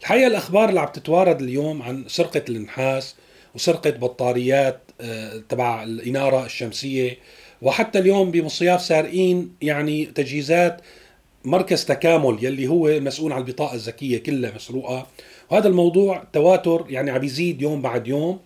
الحقيقة 0.00 0.26
الأخبار 0.26 0.68
اللي 0.68 0.80
عم 0.80 0.88
تتوارد 0.88 1.42
اليوم 1.42 1.82
عن 1.82 2.04
سرقة 2.08 2.42
النحاس 2.48 3.14
وسرقة 3.54 3.90
بطاريات 3.90 4.80
آه، 5.00 5.42
تبع 5.48 5.82
الإنارة 5.82 6.46
الشمسية 6.46 7.18
وحتى 7.62 7.98
اليوم 7.98 8.30
بمصياف 8.30 8.82
سارقين 8.82 9.52
يعني 9.62 10.06
تجهيزات 10.06 10.80
مركز 11.44 11.84
تكامل 11.84 12.44
يلي 12.44 12.68
هو 12.68 12.88
المسؤول 12.88 13.32
عن 13.32 13.40
البطاقة 13.40 13.74
الذكية 13.74 14.18
كلها 14.18 14.52
مسروقة. 14.54 15.06
وهذا 15.50 15.68
الموضوع 15.68 16.24
تواتر 16.32 16.86
يعني 16.88 17.10
عم 17.10 17.24
يزيد 17.24 17.62
يوم 17.62 17.82
بعد 17.82 18.08
يوم. 18.08 18.40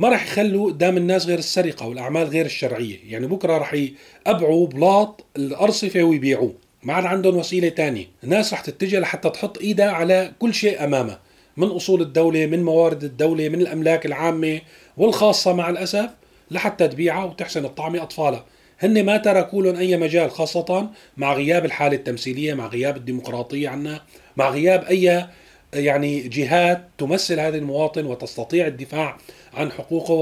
ما 0.00 0.08
راح 0.08 0.26
يخلوا 0.26 0.66
قدام 0.70 0.96
الناس 0.96 1.26
غير 1.26 1.38
السرقة 1.38 1.86
والأعمال 1.86 2.28
غير 2.28 2.46
الشرعية. 2.46 2.98
يعني 3.04 3.26
بكرة 3.26 3.58
راح 3.58 3.74
يقبعوا 3.74 4.66
بلاط 4.66 5.24
الأرصفة 5.36 6.02
ويبيعوه. 6.02 6.54
ما 6.82 6.92
عاد 6.92 7.04
عندهم 7.04 7.36
وسيلة 7.36 7.68
تانية. 7.68 8.06
الناس 8.24 8.52
رح 8.52 8.60
تتجه 8.60 9.00
لحتى 9.00 9.30
تحط 9.30 9.58
إيدها 9.58 9.90
على 9.90 10.32
كل 10.38 10.54
شيء 10.54 10.84
أمامها. 10.84 11.20
من 11.56 11.66
أصول 11.66 12.02
الدولة 12.02 12.46
من 12.46 12.62
موارد 12.62 13.04
الدولة 13.04 13.48
من 13.48 13.60
الأملاك 13.60 14.06
العامة 14.06 14.60
والخاصة 14.96 15.52
مع 15.52 15.70
الأسف 15.70 16.10
لحتى 16.50 16.88
تبيعها 16.88 17.24
وتحسن 17.24 17.64
الطعمه 17.64 18.02
اطفالها 18.02 18.44
هن 18.78 19.04
ما 19.04 19.16
تركوا 19.16 19.62
لهم 19.62 19.76
أي 19.76 19.96
مجال 19.96 20.30
خاصة 20.30 20.90
مع 21.16 21.34
غياب 21.34 21.64
الحالة 21.64 21.96
التمثيلية 21.96 22.54
مع 22.54 22.66
غياب 22.66 22.96
الديمقراطية 22.96 23.68
عنا 23.68 24.02
مع 24.36 24.50
غياب 24.50 24.84
أي 24.84 25.26
يعني 25.74 26.20
جهات 26.20 26.88
تمثل 26.98 27.40
هذا 27.40 27.56
المواطن 27.56 28.06
وتستطيع 28.06 28.66
الدفاع 28.66 29.16
عن 29.54 29.72
حقوقه 29.72 30.12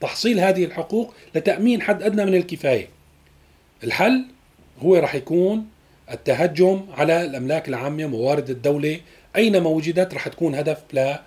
وتحصيل 0.00 0.40
هذه 0.40 0.64
الحقوق 0.64 1.14
لتأمين 1.34 1.82
حد 1.82 2.02
أدنى 2.02 2.24
من 2.24 2.34
الكفاية. 2.34 2.88
الحل 3.84 4.24
هو 4.80 4.96
رح 4.96 5.14
يكون 5.14 5.66
التهجم 6.10 6.86
على 6.92 7.24
الأملاك 7.24 7.68
العامة 7.68 8.06
موارد 8.06 8.50
الدولة. 8.50 9.00
أينما 9.36 9.70
وجدت 9.70 10.14
رح 10.14 10.28
تكون 10.28 10.54
هدف 10.54 10.78
لا 10.92 11.22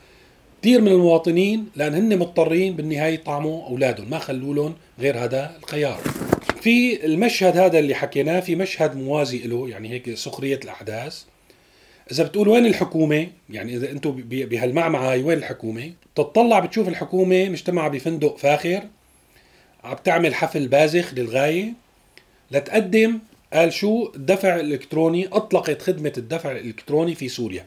كثير 0.62 0.82
من 0.82 0.88
المواطنين 0.88 1.66
لأن 1.76 1.94
هن 1.94 2.20
مضطرين 2.20 2.76
بالنهاية 2.76 3.14
يطعموا 3.14 3.68
أولادهم. 3.68 4.10
ما 4.10 4.20
خلوا 4.20 4.56
لهم 4.56 4.76
غير 5.00 5.18
هذا 5.18 5.56
الخيار. 5.60 6.00
في 6.62 7.06
المشهد 7.06 7.58
هذا 7.58 7.80
اللي 7.80 7.96
حكيناه 7.96 8.40
في 8.40 8.56
مشهد 8.56 8.96
موازي 8.96 9.38
له 9.38 9.70
يعني 9.70 9.90
هيك 9.90 10.14
سخرية 10.14 10.60
الأحداث. 10.64 11.24
إذا 12.12 12.24
بتقول 12.24 12.48
وين 12.48 12.66
الحكومة؟ 12.66 13.28
يعني 13.50 13.76
إذا 13.76 13.92
أنتم 13.92 14.12
بهالمعمعة 14.26 15.12
هاي 15.12 15.24
وين 15.24 15.38
الحكومة؟ 15.38 15.94
تطلع 16.16 16.60
بتشوف 16.60 16.88
الحكومة 16.88 17.50
مجتمعه 17.50 17.90
بفندق 17.90 18.38
فاخر 18.38 18.84
عم 19.84 19.96
تعمل 20.04 20.36
حفل 20.36 20.68
بازخ 20.68 21.14
للغاية 21.14 21.74
لتقدم 22.52 23.20
قال 23.54 23.74
شو؟ 23.74 24.12
الدفع 24.16 24.56
الإلكتروني 24.56 25.28
أطلقت 25.28 25.82
خدمة 25.82 26.14
الدفع 26.18 26.52
الإلكتروني 26.52 27.16
في 27.16 27.30
سوريا. 27.30 27.66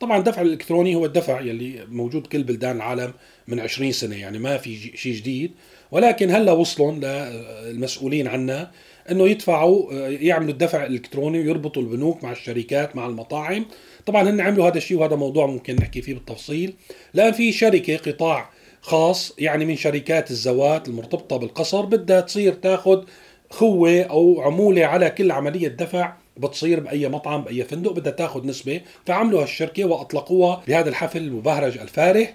طبعا 0.00 0.18
الدفع 0.18 0.42
الإلكتروني 0.42 0.94
هو 0.94 1.04
الدفع 1.04 1.40
يلي 1.40 1.86
موجود 1.88 2.26
كل 2.26 2.42
بلدان 2.42 2.76
العالم 2.76 3.12
من 3.48 3.60
20 3.60 3.92
سنة 3.92 4.16
يعني 4.16 4.38
ما 4.38 4.56
في 4.58 4.76
شيء 4.96 5.14
جديد. 5.14 5.52
ولكن 5.94 6.30
هلا 6.30 6.52
وصلوا 6.52 6.92
للمسؤولين 6.92 8.28
عنا 8.28 8.70
إنه 9.10 9.28
يدفعوا 9.28 9.92
يعملوا 10.08 10.52
الدفع 10.52 10.84
الإلكتروني 10.84 11.38
ويربطوا 11.38 11.82
البنوك 11.82 12.24
مع 12.24 12.32
الشركات 12.32 12.96
مع 12.96 13.06
المطاعم. 13.06 13.66
طبعا 14.06 14.30
هن 14.30 14.40
عملوا 14.40 14.68
هذا 14.68 14.78
الشيء 14.78 14.98
وهذا 14.98 15.16
موضوع 15.16 15.46
ممكن 15.46 15.76
نحكي 15.76 16.02
فيه 16.02 16.14
بالتفصيل. 16.14 16.74
لأن 17.14 17.32
في 17.32 17.52
شركة 17.52 17.96
قطاع 17.96 18.50
خاص 18.80 19.32
يعني 19.38 19.64
من 19.64 19.76
شركات 19.76 20.30
الزوات 20.30 20.88
المرتبطة 20.88 21.36
بالقصر 21.36 21.84
بدها 21.84 22.20
تصير 22.20 22.52
تاخذ 22.52 23.04
خوه 23.50 24.02
أو 24.02 24.40
عمولة 24.40 24.84
على 24.84 25.10
كل 25.10 25.30
عملية 25.30 25.68
دفع 25.68 26.12
بتصير 26.36 26.80
بأي 26.80 27.08
مطعم 27.08 27.42
بأي 27.42 27.64
فندق 27.64 27.92
بدها 27.92 28.12
تاخذ 28.12 28.46
نسبة. 28.46 28.80
فعملوا 29.06 29.42
هالشركة 29.42 29.84
وأطلقوها 29.84 30.62
بهذا 30.68 30.88
الحفل 30.88 31.18
المبهرج 31.18 31.78
الفارح. 31.78 32.34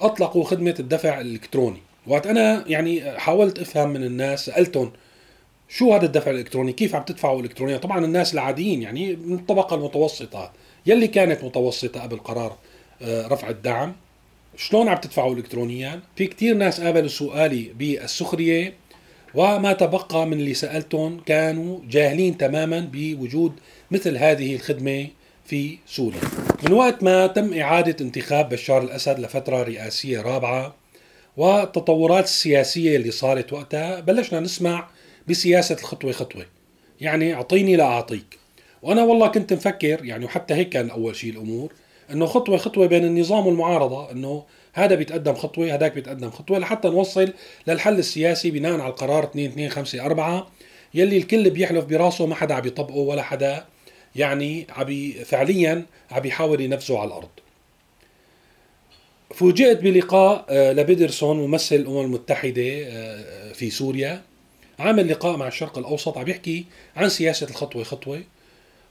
أطلقوا 0.00 0.44
خدمة 0.44 0.74
الدفع 0.80 1.20
الإلكتروني. 1.20 1.85
وقت 2.06 2.26
أنا 2.26 2.64
يعني 2.66 3.18
حاولت 3.18 3.58
أفهم 3.58 3.88
من 3.88 4.04
الناس 4.04 4.46
سألتهم 4.46 4.92
شو 5.68 5.94
هذا 5.94 6.06
الدفع 6.06 6.30
الإلكتروني؟ 6.30 6.72
كيف 6.72 6.94
عم 6.94 7.02
تدفعوا 7.02 7.42
الكترونيا؟ 7.42 7.76
طبعا 7.76 8.04
الناس 8.04 8.34
العاديين 8.34 8.82
يعني 8.82 9.16
من 9.16 9.34
الطبقه 9.34 9.76
المتوسطة. 9.76 10.52
يلي 10.86 11.08
كانت 11.08 11.44
متوسطة 11.44 12.02
قبل 12.02 12.16
قرار 12.16 12.56
آه، 13.02 13.26
رفع 13.26 13.48
الدعم؟ 13.48 13.92
شلون 14.56 14.88
عم 14.88 14.96
تدفعوا 14.96 15.34
الكترونيا؟ 15.34 16.00
في 16.16 16.26
كثير 16.26 16.54
ناس 16.54 16.80
قابلوا 16.80 17.08
سؤالي 17.08 17.70
بالسخرية 17.78 18.74
وما 19.34 19.72
تبقى 19.72 20.26
من 20.26 20.32
اللي 20.32 20.54
سألتهم 20.54 21.20
كانوا 21.20 21.78
جاهلين 21.88 22.38
تماما 22.38 22.88
بوجود 22.92 23.52
مثل 23.90 24.16
هذه 24.16 24.54
الخدمة 24.54 25.06
في 25.44 25.78
سوريا. 25.86 26.20
من 26.62 26.72
وقت 26.72 27.02
ما 27.02 27.26
تم 27.26 27.54
إعادة 27.54 27.96
انتخاب 28.00 28.48
بشار 28.48 28.82
الأسد 28.82 29.18
لفترة 29.18 29.62
رئاسية 29.62 30.20
رابعة 30.20 30.74
والتطورات 31.36 32.24
السياسيه 32.24 32.96
اللي 32.96 33.10
صارت 33.10 33.52
وقتها. 33.52 34.00
بلشنا 34.00 34.40
نسمع 34.40 34.88
بسياسة 35.28 35.74
الخطوة 35.74 36.12
خطوة. 36.12 36.46
يعني 37.00 37.34
أعطيني 37.34 37.76
لاعطيك 37.76 38.38
وأنا 38.82 39.04
والله 39.04 39.28
كنت 39.28 39.52
مفكر 39.52 40.04
يعني 40.04 40.24
وحتى 40.24 40.54
هيك 40.54 40.68
كان 40.68 40.90
أول 40.90 41.16
شيء 41.16 41.30
الأمور 41.30 41.72
إنه 42.10 42.26
خطوة 42.26 42.56
خطوة 42.56 42.86
بين 42.86 43.04
النظام 43.04 43.46
والمعارضة 43.46 44.10
إنه 44.10 44.44
هذا 44.72 44.94
بيتقدم 44.94 45.34
خطوة 45.34 45.74
هذاك 45.74 45.92
بيتقدم 45.92 46.30
خطوة 46.30 46.58
لحتى 46.58 46.88
نوصل 46.88 47.32
للحل 47.66 47.98
السياسي 47.98 48.50
بناء 48.50 48.72
على 48.72 48.90
القرار 48.90 49.24
2 49.24 49.50
2 49.50 49.68
5 49.68 50.04
4 50.04 50.50
يلي 50.94 51.16
الكل 51.16 51.50
بيحلف 51.50 51.84
براسه 51.84 52.26
ما 52.26 52.34
حدا 52.34 52.54
عم 52.54 52.66
يطبقه 52.66 52.96
ولا 52.96 53.22
حدا 53.22 53.64
يعني 54.16 54.66
عم 54.70 55.12
فعليا 55.24 55.86
عم 56.10 56.26
يحاول 56.26 56.60
ينفذه 56.60 56.98
على 56.98 57.08
الأرض. 57.08 57.28
فوجئت 59.34 59.80
بلقاء 59.80 60.44
آه، 60.48 60.72
لبيدرسون 60.72 61.36
ممثل 61.36 61.76
الأمم 61.76 62.00
المتحدة 62.00 62.62
آه، 62.86 63.52
في 63.52 63.70
سوريا. 63.70 64.22
عامل 64.78 65.08
لقاء 65.08 65.36
مع 65.36 65.48
الشرق 65.48 65.78
الأوسط 65.78 66.18
عم 66.18 66.28
يحكي 66.28 66.64
عن 66.96 67.08
سياسة 67.08 67.46
الخطوة 67.50 67.84
خطوة. 67.84 68.22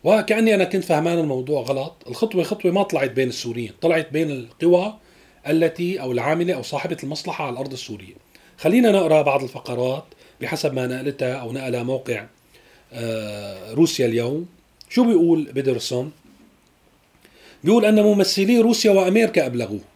وكأني 0.03 0.55
أنا 0.55 0.63
كنت 0.63 0.83
فهمان 0.83 1.19
الموضوع 1.19 1.61
غلط. 1.61 1.93
الخطوة 2.07 2.43
خطوة 2.43 2.71
ما 2.71 2.83
طلعت 2.83 3.11
بين 3.11 3.29
السوريين 3.29 3.71
طلعت 3.81 4.11
بين 4.11 4.31
القوى 4.31 4.97
التي 5.47 6.01
أو 6.01 6.11
العاملة 6.11 6.53
أو 6.53 6.61
صاحبة 6.61 6.97
المصلحة 7.03 7.45
على 7.45 7.53
الأرض 7.53 7.71
السورية. 7.71 8.13
خلينا 8.57 8.91
نقرأ 8.91 9.21
بعض 9.21 9.43
الفقرات 9.43 10.03
بحسب 10.41 10.73
ما 10.73 10.87
نقلتها 10.87 11.33
أو 11.33 11.51
نقلها 11.51 11.83
موقع 11.83 12.25
آه، 12.93 13.73
روسيا 13.73 14.05
اليوم. 14.05 14.45
شو 14.89 15.03
بيقول 15.03 15.51
بيدرسون؟ 15.51 16.11
بيقول 17.63 17.85
أن 17.85 18.03
ممثلي 18.03 18.59
روسيا 18.59 18.91
وأمريكا 18.91 19.45
أبلغوه. 19.45 19.94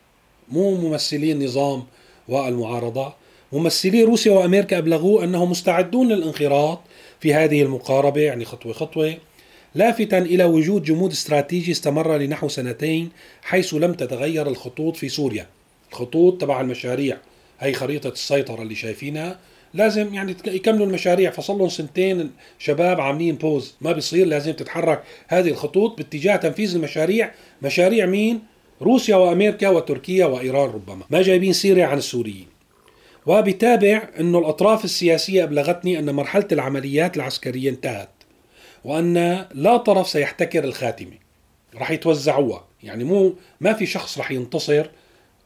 مو 0.51 0.75
ممثلي 0.75 1.32
النظام 1.32 1.84
والمعارضة. 2.27 3.13
ممثلي 3.53 4.03
روسيا 4.03 4.32
وأمريكا 4.32 4.77
أبلغوه 4.77 5.24
أنهم 5.24 5.51
مستعدون 5.51 6.08
للانخراط 6.08 6.79
في 7.20 7.34
هذه 7.34 7.62
المقاربة 7.62 8.22
يعني 8.22 8.46
خطوة 8.46 8.74
خطوة 8.74 9.18
لافتا 9.75 10.18
إلى 10.18 10.44
وجود 10.44 10.84
جمود 10.84 11.12
استراتيجي 11.12 11.72
استمر 11.72 12.18
لنحو 12.18 12.48
سنتين 12.48 13.10
حيث 13.41 13.74
لم 13.74 13.94
تتغير 13.94 14.48
الخطوط 14.48 14.96
في 14.98 15.10
سوريا. 15.10 15.48
الخطوط 15.91 16.41
تبع 16.41 16.62
المشاريع 16.62 17.18
هي 17.60 17.74
خريطة 17.74 18.10
السيطرة 18.10 18.62
اللي 18.62 18.75
شايفينها. 18.75 19.39
لازم 19.74 20.13
يعني 20.13 20.36
يكملوا 20.48 20.86
المشاريع 20.86 21.32
فصل 21.32 21.58
لهم 21.58 21.70
سنتين 21.70 22.32
شباب 22.60 23.01
عاملين 23.01 23.36
بوز. 23.36 23.75
ما 23.82 23.91
بيصير 23.91 24.27
لازم 24.27 24.51
تتحرك 24.51 25.03
هذه 25.27 25.50
الخطوط 25.50 25.98
باتجاه 25.98 26.36
تنفيذ 26.36 26.75
المشاريع. 26.75 27.32
مشاريع 27.62 28.06
مين؟ 28.06 28.39
روسيا 28.81 29.15
وأمريكا 29.15 29.69
وتركيا 29.69 30.25
وإيران 30.25 30.69
ربما. 30.69 31.05
ما 31.09 31.21
جايبين 31.21 31.53
سيرة 31.53 31.86
عن 31.86 31.98
السوريين. 31.98 32.48
وبتابع 33.25 34.09
إنه 34.19 34.39
الأطراف 34.39 34.86
السياسية 34.86 35.43
أبلغتني 35.43 36.00
إن 36.00 36.15
مرحلة 36.15 36.48
العمليات 36.51 37.17
العسكرية 37.17 37.69
انتهت 37.69 38.09
وإن 38.86 39.45
لا 39.53 39.77
طرف 39.77 40.09
سيحتكر 40.09 40.63
الخاتمة. 40.63 41.17
رح 41.75 41.91
يتوزعوها. 41.91 42.65
يعني 42.83 43.03
مو 43.03 43.33
ما 43.62 43.74
في 43.74 43.86
شخص 43.86 44.17
رح 44.19 44.31
ينتصر. 44.31 44.86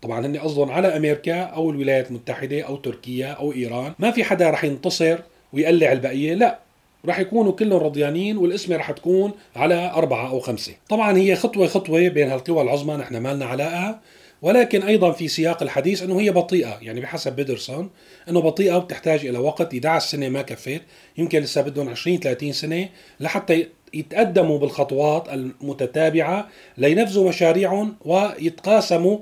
طبعا 0.02 0.26
هن 0.26 0.38
قصدهم 0.38 0.72
على 0.72 0.98
أمريكا 0.98 1.42
أو 1.42 1.72
الولايات 1.72 2.10
المتحدة 2.10 2.62
أو 2.62 2.76
تركيا 2.76 3.28
أو 3.28 3.54
إيران. 3.54 3.94
ما 4.00 4.12
في 4.12 4.24
حدا 4.24 4.50
رح 4.50 4.64
ينتصر 4.64 5.20
ويقلع 5.54 5.92
البقية. 5.92 6.34
لا. 6.34 6.60
رح 7.06 7.20
يكونوا 7.20 7.52
كلهم 7.52 7.80
رضيانين 7.84 8.38
والقسمة 8.38 8.76
رح 8.76 8.92
تكون 8.92 9.32
على 9.56 9.92
أربعة 9.96 10.30
أو 10.30 10.40
خمسة. 10.40 10.74
طبعا 10.90 11.18
هي 11.18 11.36
خطوة 11.36 11.68
خطوة 11.68 12.08
بين 12.08 12.30
هالقوى 12.30 12.62
العظمى 12.62 12.96
نحن 12.96 13.18
ما 13.18 13.34
لنا 13.34 13.46
علاقة 13.46 14.00
ولكن 14.42 14.84
أيضا 14.84 15.12
في 15.12 15.28
سياق 15.28 15.64
الحديث 15.64 16.04
أنه 16.04 16.22
هي 16.22 16.30
بطيئة 16.32 16.78
يعني 16.82 17.02
بحسب 17.02 17.36
بيدرسون 17.36 17.90
أنه 18.30 18.40
بطيئة 18.42 18.76
وبتحتاج 18.76 19.26
إلى 19.26 19.38
وقت 19.38 19.74
11 19.74 20.08
سنة 20.08 20.30
ما 20.30 20.42
كفت 20.42 20.82
يمكن 21.18 21.40
لسه 21.40 21.62
بدهم 21.62 21.90
20 21.90 22.20
30 22.20 22.52
سنة 22.52 22.90
لحتى 23.20 23.68
يتقدموا 23.94 24.60
بالخطوات 24.60 25.30
المتتابعة 25.30 26.48
لينفذوا 26.78 27.30
مشاريعهم 27.30 27.96
ويتقاسموا 28.06 29.18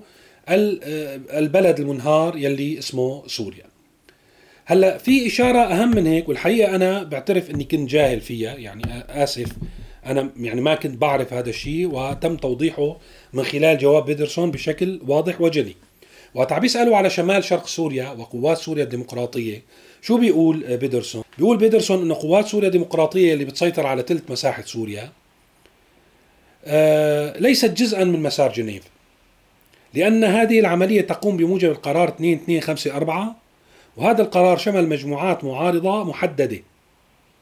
البلد 0.50 1.80
المنهار 1.80 2.38
يلي 2.38 2.80
اسمه 2.80 3.28
سوريا. 3.28 3.71
هلا 4.72 4.98
في 4.98 5.28
إشارة 5.28 5.60
أهم 5.60 5.96
من 5.96 6.08
هيك 6.08 6.30
والحقيقة 6.30 6.76
أنا 6.76 7.04
بعترف 7.04 7.50
إني 7.50 7.64
كنت 7.64 7.90
جاهل 7.90 8.22
فيها 8.22 8.56
يعني 8.56 8.84
آسف. 9.10 9.48
أنا 10.06 10.30
يعني 10.38 10.62
ما 10.62 10.76
كنت 10.76 10.98
بعرف 10.98 11.34
هذا 11.34 11.50
الشيء 11.50 11.90
وتم 11.92 12.38
توضيحه 12.38 12.98
من 13.34 13.44
خلال 13.44 13.78
جواب 13.78 14.06
بيدرسون 14.06 14.52
بشكل 14.52 15.02
واضح 15.08 15.42
وجلي. 15.42 15.76
وقت 16.36 16.52
عم 16.52 16.60
بيسألوا 16.60 16.98
على 16.98 17.10
شمال 17.10 17.44
شرق 17.44 17.68
سوريا 17.68 18.10
وقوات 18.10 18.58
سوريا 18.58 18.84
الديمقراطية 18.84 19.64
شو 20.02 20.18
بيقول 20.18 20.78
بيدرسون؟ 20.78 21.24
بيقول 21.38 21.58
بيدرسون 21.58 22.02
إنه 22.02 22.16
قوات 22.16 22.48
سوريا 22.48 22.68
الديمقراطية 22.68 23.34
اللي 23.34 23.46
بتسيطر 23.46 23.88
على 23.88 24.02
ثلث 24.02 24.32
مساحة 24.32 24.64
سوريا 24.64 25.12
آه 26.66 27.40
ليست 27.40 27.72
جزءا 27.72 28.04
من 28.04 28.24
مسار 28.24 28.54
جنيف. 28.54 28.84
لأن 29.94 30.24
هذه 30.24 30.60
العملية 30.60 31.02
تقوم 31.02 31.38
بموجب 31.38 31.72
القرار 31.72 32.10
2254 32.10 33.41
وهذا 33.98 34.22
القرار 34.22 34.58
شمل 34.58 34.90
مجموعات 34.90 35.44
معارضة 35.44 36.04
محددة 36.04 36.60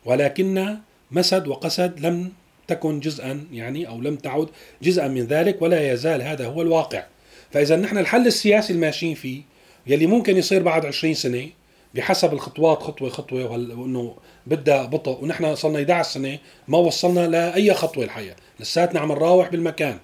ولكن 0.06 0.78
مسد 1.12 1.48
وقسد 1.48 2.00
لم 2.00 2.32
تكن 2.68 3.00
جزءا 3.00 3.48
يعني 3.52 3.88
أو 3.88 4.02
لم 4.02 4.16
تعد 4.16 4.48
جزءا 4.82 5.08
من 5.08 5.22
ذلك 5.22 5.62
ولا 5.62 5.94
يزال 5.94 6.22
هذا 6.22 6.46
هو 6.46 6.62
الواقع. 6.62 7.04
فإذا 7.52 7.76
نحن 7.76 7.98
الحل 7.98 8.28
السياسي 8.28 8.74
الماشيين 8.74 9.16
فيه 9.16 9.42
يلي 9.88 10.06
ممكن 10.08 10.38
يصير 10.38 10.64
بعد 10.64 10.86
20 10.86 11.14
سنة 11.14 11.50
بحسب 11.96 12.34
الخطوات 12.34 12.84
خطوة 12.84 13.10
خطوة 13.10 13.52
وانه 13.52 14.16
بدها 14.48 14.86
بطء 14.86 15.24
ونحن 15.24 15.56
صرنا 15.56 15.80
11 15.80 16.10
سنة 16.10 16.40
ما 16.68 16.78
وصلنا 16.78 17.28
لأي 17.28 17.74
خطوة 17.74 18.04
الحقيقة 18.04 18.36
لساتنا 18.60 19.00
عم 19.00 19.12
نراوح 19.12 19.50
بالمكان. 19.50 19.98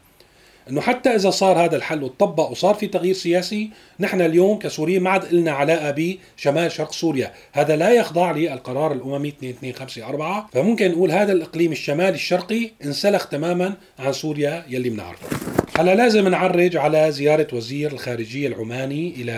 إنه 0.69 0.82
حتى 0.82 1.10
إذا 1.10 1.30
صار 1.30 1.65
هذا 1.65 1.75
الحل 1.75 2.04
وتطبق 2.04 2.51
وصار 2.51 2.75
في 2.75 2.88
تغيير 2.88 3.13
سياسي 3.13 3.69
نحن 3.99 4.21
اليوم 4.21 4.60
كسوريين 4.60 5.04
ما 5.04 5.10
عاد 5.10 5.34
لنا 5.34 5.51
علاقة 5.51 5.91
بشمال 6.38 6.71
شرق 6.71 6.91
سوريا. 6.91 7.34
هذا 7.54 7.75
لا 7.75 7.89
يخضع 7.89 8.32
للقرار 8.32 8.91
الأممي 8.91 9.34
2254 9.43 10.47
فممكن 10.54 10.91
نقول 10.91 11.12
هذا 11.12 11.32
الإقليم 11.32 11.71
الشمالي 11.71 12.15
الشرقي 12.15 12.71
انسلخ 12.86 13.28
تماما 13.28 13.73
عن 13.99 14.13
سوريا 14.13 14.65
يلي 14.69 14.89
بنعرفه. 14.89 15.28
هلا 15.78 15.95
لازم 15.95 16.28
نعرج 16.28 16.78
على 16.78 17.12
زيارة 17.12 17.47
وزير 17.54 17.91
الخارجية 17.91 18.47
العماني 18.47 19.13
إلى 19.17 19.34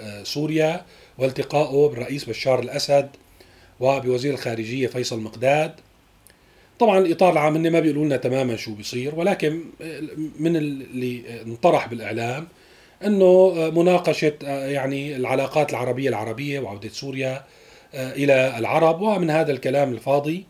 آه، 0.00 0.22
سوريا 0.22 0.82
والتقائه 1.18 1.88
بالرئيس 1.88 2.24
بشار 2.24 2.60
الأسد 2.60 3.08
وبوزير 3.80 4.34
الخارجية 4.34 4.86
فيصل 4.86 5.20
مقداد. 5.20 5.72
طبعا 6.78 6.98
الإطار 6.98 7.32
العام 7.32 7.56
هن 7.56 7.70
ما 7.70 7.80
بيقولوا 7.80 8.04
لنا 8.04 8.16
تماما 8.16 8.56
شو 8.56 8.74
بيصير 8.74 9.14
ولكن 9.14 9.60
من 10.38 10.56
اللي 10.56 11.42
انطرح 11.46 11.86
بالإعلام 11.86 12.48
إنه 13.04 13.52
مناقشة 13.74 14.32
يعني 14.46 15.16
العلاقات 15.16 15.70
العربية 15.70 16.08
العربية 16.08 16.60
وعودة 16.60 16.88
سوريا 16.88 17.44
إلى 17.94 18.58
العرب 18.58 19.00
ومن 19.00 19.30
هذا 19.30 19.52
الكلام 19.52 19.92
الفاضي 19.92 20.44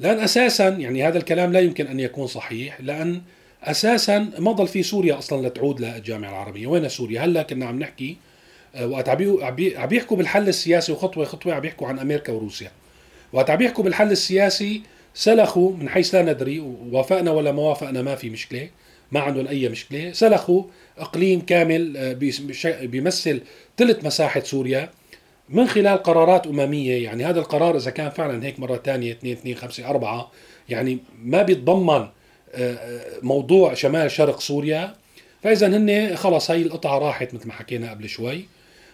لأن 0.00 0.18
أساسا 0.18 0.68
يعني 0.68 1.08
هذا 1.08 1.18
الكلام 1.18 1.52
لا 1.52 1.60
يمكن 1.60 1.86
أن 1.86 2.00
يكون 2.00 2.26
صحيح 2.26 2.80
لأن 2.80 3.22
أساسا 3.64 4.30
ما 4.38 4.52
ضل 4.52 4.68
في 4.68 4.82
سوريا 4.82 5.18
أصلا 5.18 5.46
لتعود 5.48 5.80
للجامعه 5.80 6.30
العربية، 6.30 6.66
وين 6.66 6.88
سوريا؟ 6.88 7.24
هلأ 7.24 7.42
كنا 7.42 7.66
عم 7.66 7.78
نحكي 7.78 8.16
وقت 8.82 9.08
عم 9.08 9.86
بيحكوا 9.86 10.16
بالحل 10.16 10.48
السياسي 10.48 10.92
وخطوة 10.92 11.24
خطوة 11.24 11.54
عم 11.54 11.60
بيحكوا 11.60 11.88
عن 11.88 11.98
أمريكا 11.98 12.32
وروسيا. 12.32 12.70
وقت 13.32 13.50
عم 13.50 13.56
بيحكوا 13.56 13.84
بالحل 13.84 14.10
السياسي 14.10 14.82
سلخوا 15.14 15.72
من 15.72 15.88
حيث 15.88 16.14
لا 16.14 16.22
ندري 16.22 16.60
وافقنا 16.92 17.30
ولا 17.30 17.52
ما 17.52 17.62
وافقنا 17.62 18.02
ما 18.02 18.14
في 18.14 18.30
مشكلة 18.30 18.68
ما 19.12 19.20
عندهم 19.20 19.46
أي 19.46 19.68
مشكلة. 19.68 20.12
سلخوا 20.12 20.62
إقليم 20.98 21.40
كامل 21.40 21.96
آه، 21.96 22.12
بيمثل 22.82 23.40
ثلث 23.76 24.04
مساحة 24.04 24.40
سوريا 24.40 24.90
من 25.48 25.66
خلال 25.66 26.02
قرارات 26.02 26.46
أممية. 26.46 27.04
يعني 27.04 27.24
هذا 27.24 27.40
القرار 27.40 27.76
إذا 27.76 27.90
كان 27.90 28.10
فعلا 28.10 28.44
هيك 28.44 28.60
مرة 28.60 28.76
ثانية 28.76 29.12
2 29.12 29.32
2 29.32 29.56
5 29.56 29.88
4 29.88 30.32
يعني 30.68 30.98
ما 31.22 31.42
بيتضمن 31.42 31.90
آه، 31.90 32.08
آه، 32.54 33.00
موضوع 33.22 33.74
شمال 33.74 34.10
شرق 34.10 34.40
سوريا. 34.40 34.94
فاذا 35.42 35.66
هن 35.66 36.16
خلص 36.16 36.50
هي 36.50 36.62
القطعة 36.62 36.98
راحت 36.98 37.34
مثل 37.34 37.46
ما 37.48 37.52
حكينا 37.52 37.90
قبل 37.90 38.08
شوي. 38.08 38.44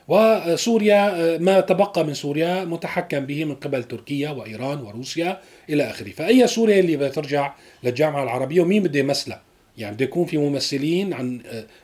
وسوريا 0.09 1.38
ما 1.38 1.61
تبقى 1.61 2.05
من 2.05 2.14
سوريا 2.14 2.64
متحكم 2.64 3.27
به 3.27 3.45
من 3.45 3.55
قبل 3.55 3.85
تركيا 3.85 4.31
وإيران 4.31 4.81
وروسيا 4.81 5.40
إلى 5.71 5.90
آخره، 5.90 6.11
فأي 6.11 6.47
سوريا 6.47 6.81
اللي 6.81 6.97
بدها 6.97 7.09
ترجع 7.09 7.55
للجامعة 7.85 8.23
العربية 8.23 8.61
ومين 8.61 8.83
بده 8.83 8.99
يمثلها؟ 8.99 9.42
يعني 9.79 9.95
بده 9.95 10.05
يكون 10.05 10.27
في 10.27 10.38
ممثلين 10.38 11.12
عن 11.12 11.40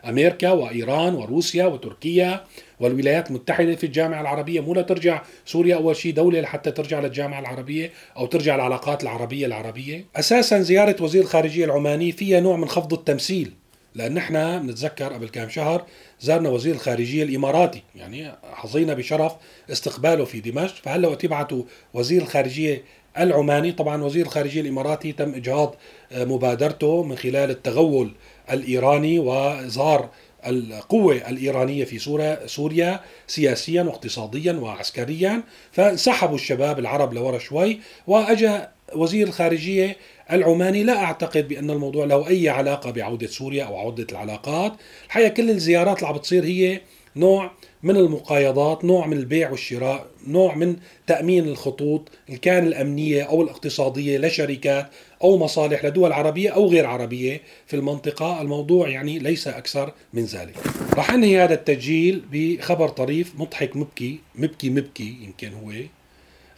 أمريكا 0.08 0.50
وإيران 0.50 1.14
وروسيا 1.14 1.66
وتركيا 1.66 2.44
والولايات 2.80 3.28
المتحدة 3.28 3.74
في 3.74 3.84
الجامعة 3.84 4.20
العربية. 4.20 4.60
مو 4.60 4.74
لترجع 4.74 5.22
سوريا 5.46 5.76
أول 5.76 5.96
شيء 5.96 6.14
دولة 6.14 6.40
لحتى 6.40 6.70
ترجع 6.70 7.00
للجامعة 7.00 7.40
العربية 7.40 7.90
أو 8.16 8.26
ترجع 8.26 8.54
العلاقات 8.54 9.02
العربية 9.02 9.46
العربية. 9.46 10.04
أساسا 10.16 10.60
زيارة 10.60 11.02
وزير 11.02 11.22
الخارجية 11.22 11.64
العماني 11.64 12.12
فيها 12.12 12.40
نوع 12.40 12.56
من 12.56 12.68
خفض 12.68 12.92
التمثيل. 12.92 13.52
لأن 13.94 14.16
إحنا 14.16 14.58
بنتذكر 14.58 15.12
قبل 15.12 15.28
كم 15.28 15.48
شهر 15.48 15.84
زارنا 16.20 16.48
وزير 16.48 16.74
الخارجية 16.74 17.22
الإماراتي 17.22 17.82
يعني 17.94 18.32
حظينا 18.52 18.94
بشرف 18.94 19.32
استقباله 19.70 20.24
في 20.24 20.40
دمشق. 20.40 20.74
فهلأ 20.74 21.08
وقت 21.08 21.24
يبعثوا 21.24 21.62
وزير 21.94 22.22
الخارجية 22.22 22.84
العماني. 23.18 23.72
طبعا 23.72 24.02
وزير 24.02 24.26
الخارجية 24.26 24.60
الإماراتي 24.60 25.12
تم 25.12 25.34
إجهاض 25.34 25.74
آه، 26.12 26.24
مبادرته 26.24 27.02
من 27.02 27.16
خلال 27.16 27.50
التغول 27.50 28.12
الإيراني 28.50 29.18
واظهار 29.18 30.08
القوة 30.46 31.14
الإيرانية 31.14 31.84
في 31.84 31.98
سوريا, 31.98 32.46
سوريا 32.46 33.00
سياسيا 33.26 33.82
واقتصاديا 33.82 34.52
وعسكريا. 34.52 35.42
فانسحبوا 35.72 36.34
الشباب 36.34 36.78
العرب 36.78 37.14
لورا 37.14 37.38
شوي 37.38 37.80
وأجا 38.06 38.70
وزير 38.94 39.26
الخارجية 39.26 39.96
العماني 40.32 40.82
لا 40.82 41.04
أعتقد 41.04 41.48
بأن 41.48 41.70
الموضوع 41.70 42.04
له 42.04 42.28
أي 42.28 42.48
علاقة 42.48 42.90
بعودة 42.90 43.26
سوريا 43.26 43.64
أو 43.64 43.76
عودة 43.76 44.06
العلاقات. 44.12 44.72
الحقيقة 45.06 45.28
كل 45.28 45.50
الزيارات 45.50 45.96
اللي 45.96 46.08
عم 46.08 46.14
بتصير 46.14 46.44
هي 46.44 46.80
نوع 47.16 47.50
من 47.82 47.96
المقايضات 47.96 48.84
نوع 48.84 49.06
من 49.06 49.16
البيع 49.16 49.50
والشراء 49.50 50.06
نوع 50.26 50.54
من 50.54 50.76
تأمين 51.06 51.48
الخطوط 51.48 52.08
إن 52.30 52.36
كان 52.36 52.66
الأمنية 52.66 53.22
أو 53.22 53.42
الاقتصادية 53.42 54.18
لشركات 54.18 54.86
أو 55.22 55.38
مصالح 55.38 55.84
لدول 55.84 56.12
عربية 56.12 56.50
أو 56.50 56.68
غير 56.68 56.86
عربية 56.86 57.40
في 57.66 57.76
المنطقة. 57.76 58.42
الموضوع 58.42 58.88
يعني 58.88 59.18
ليس 59.18 59.48
أكثر 59.48 59.92
من 60.12 60.24
ذلك. 60.24 60.54
رح 60.94 61.10
أنهي 61.10 61.44
هذا 61.44 61.54
التسجيل 61.54 62.22
بخبر 62.32 62.88
طريف 62.88 63.32
مضحك 63.38 63.76
مبكي 63.76 64.20
مبكي 64.34 64.70
مبكي 64.70 65.16
يمكن 65.22 65.52
هو. 65.52 65.72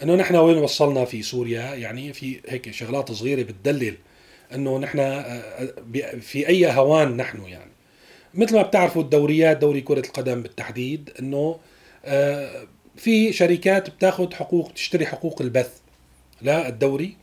انه 0.03 0.15
نحن 0.15 0.37
وين 0.37 0.59
وصلنا 0.59 1.05
في 1.05 1.23
سوريا؟ 1.23 1.75
يعني 1.75 2.13
في 2.13 2.41
هيك 2.49 2.71
شغلات 2.71 3.13
صغيرة 3.13 3.43
بتدلل 3.43 3.95
انه 4.55 4.79
نحن 4.79 4.99
آه، 4.99 5.75
في 6.21 6.49
اي 6.49 6.73
هوان 6.73 7.17
نحن 7.17 7.43
يعني. 7.43 7.71
مثل 8.35 8.55
ما 8.55 8.63
بتعرفوا 8.63 9.03
الدوريات 9.03 9.57
دوري 9.57 9.81
كرة 9.81 10.07
القدم 10.07 10.43
بالتحديد 10.43 11.11
انه 11.19 11.59
آه، 12.05 12.67
في 12.97 13.33
شركات 13.33 13.91
بتاخذ 13.91 14.35
حقوق 14.35 14.73
تشتري 14.73 15.07
حقوق 15.07 15.43
البث 15.43 15.81
للدوري. 16.43 17.17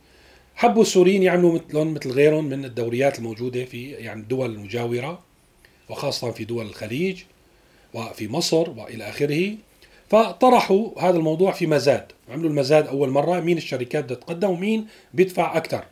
حبوا 0.54 0.82
السوريين 0.82 1.22
يعملوا 1.22 1.52
مثلهم 1.52 1.94
مثل 1.94 2.10
غيرهم 2.10 2.44
من 2.44 2.64
الدوريات 2.64 3.18
الموجودة 3.18 3.64
في 3.64 3.90
يعني 3.90 4.20
الدول 4.20 4.50
المجاورة 4.50 5.22
وخاصة 5.88 6.30
في 6.30 6.44
دول 6.44 6.66
الخليج 6.66 7.22
وفي 7.94 8.28
مصر 8.28 8.70
وإلى 8.70 9.08
آخره. 9.08 9.56
فطرحوا 10.12 11.00
هذا 11.00 11.16
الموضوع 11.16 11.52
في 11.52 11.66
مزاد. 11.66 12.12
عملوا 12.28 12.50
المزاد 12.50 12.86
أول 12.86 13.08
مرة 13.08 13.40
مين 13.40 13.56
الشركات 13.56 14.04
بدها 14.04 14.16
تقدم 14.16 14.50
ومين 14.50 14.86
بيدفع 15.14 15.56
أكثر. 15.56 15.84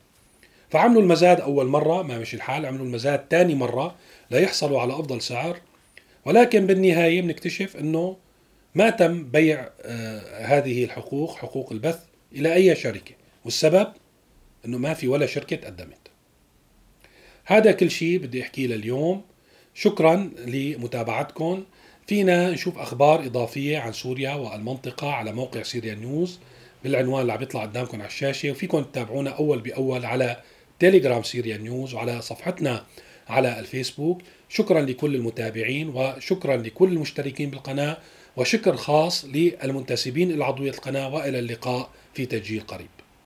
فعملوا 0.71 1.03
المزاد 1.03 1.41
أول 1.41 1.67
مرة 1.67 2.03
ما 2.03 2.19
مشي 2.19 2.37
الحال 2.37 2.67
عملوا 2.67 2.87
المزاد 2.87 3.25
ثاني 3.31 3.55
مرة 3.55 3.95
ليحصلوا 4.31 4.81
على 4.81 4.93
أفضل 4.93 5.23
سعر. 5.23 5.61
ولكن 6.25 6.67
بالنهاية 6.67 7.23
بنكتشف 7.23 7.77
إنه 7.77 8.17
ما 8.75 8.91
تم 8.91 9.25
بيع 9.25 9.69
آه 9.83 10.45
هذه 10.45 10.85
الحقوق 10.85 11.37
حقوق 11.37 11.73
البث 11.73 11.99
إلى 12.33 12.55
أي 12.55 12.77
شركة. 12.77 13.15
والسبب؟ 13.45 13.93
إنه 14.65 14.79
ما 14.79 14.95
في 14.95 15.09
ولا 15.09 15.27
شركة 15.27 15.57
تقدمت. 15.57 16.09
هذا 17.45 17.73
كل 17.73 17.91
شيء 17.91 18.19
بدي 18.19 18.43
أحكيه 18.43 18.67
لليوم. 18.67 19.23
شكرا 19.75 20.31
لمتابعتكم. 20.47 21.65
فينا 22.11 22.51
نشوف 22.51 22.79
أخبار 22.79 23.27
إضافية 23.27 23.79
عن 23.79 23.93
سوريا 23.93 24.35
والمنطقة 24.35 25.11
على 25.11 25.33
موقع 25.33 25.63
سوريا 25.63 25.95
نيوز. 25.95 26.39
بالعنوان 26.85 27.23
اللي 27.23 27.33
عم 27.33 27.43
يطلع 27.43 27.63
قدامكم 27.63 27.99
على 27.99 28.09
الشاشة 28.09 28.51
وفيكم 28.51 28.83
تتابعونا 28.83 29.31
أول 29.31 29.61
بأول 29.61 30.05
على 30.05 30.37
تيليجرام 30.79 31.23
سوريا 31.23 31.57
نيوز 31.57 31.95
وعلى 31.95 32.23
صفحتنا 32.23 32.85
على 33.29 33.61
الفيسبوك. 33.61 34.23
شكرا 34.49 34.81
لكل 34.81 35.15
المتابعين 35.15 35.89
وشكرا 35.89 36.57
لكل 36.57 36.93
المشتركين 36.93 37.51
بالقناة 37.51 37.99
وشكر 38.37 38.77
خاص 38.77 39.25
للمنتسبين 39.25 40.31
إلى 40.31 40.45
عضويه 40.45 40.71
القناة 40.71 41.15
وإلى 41.15 41.39
اللقاء 41.39 41.91
في 42.15 42.27
تسجيل 42.27 42.61
قريب. 42.61 43.00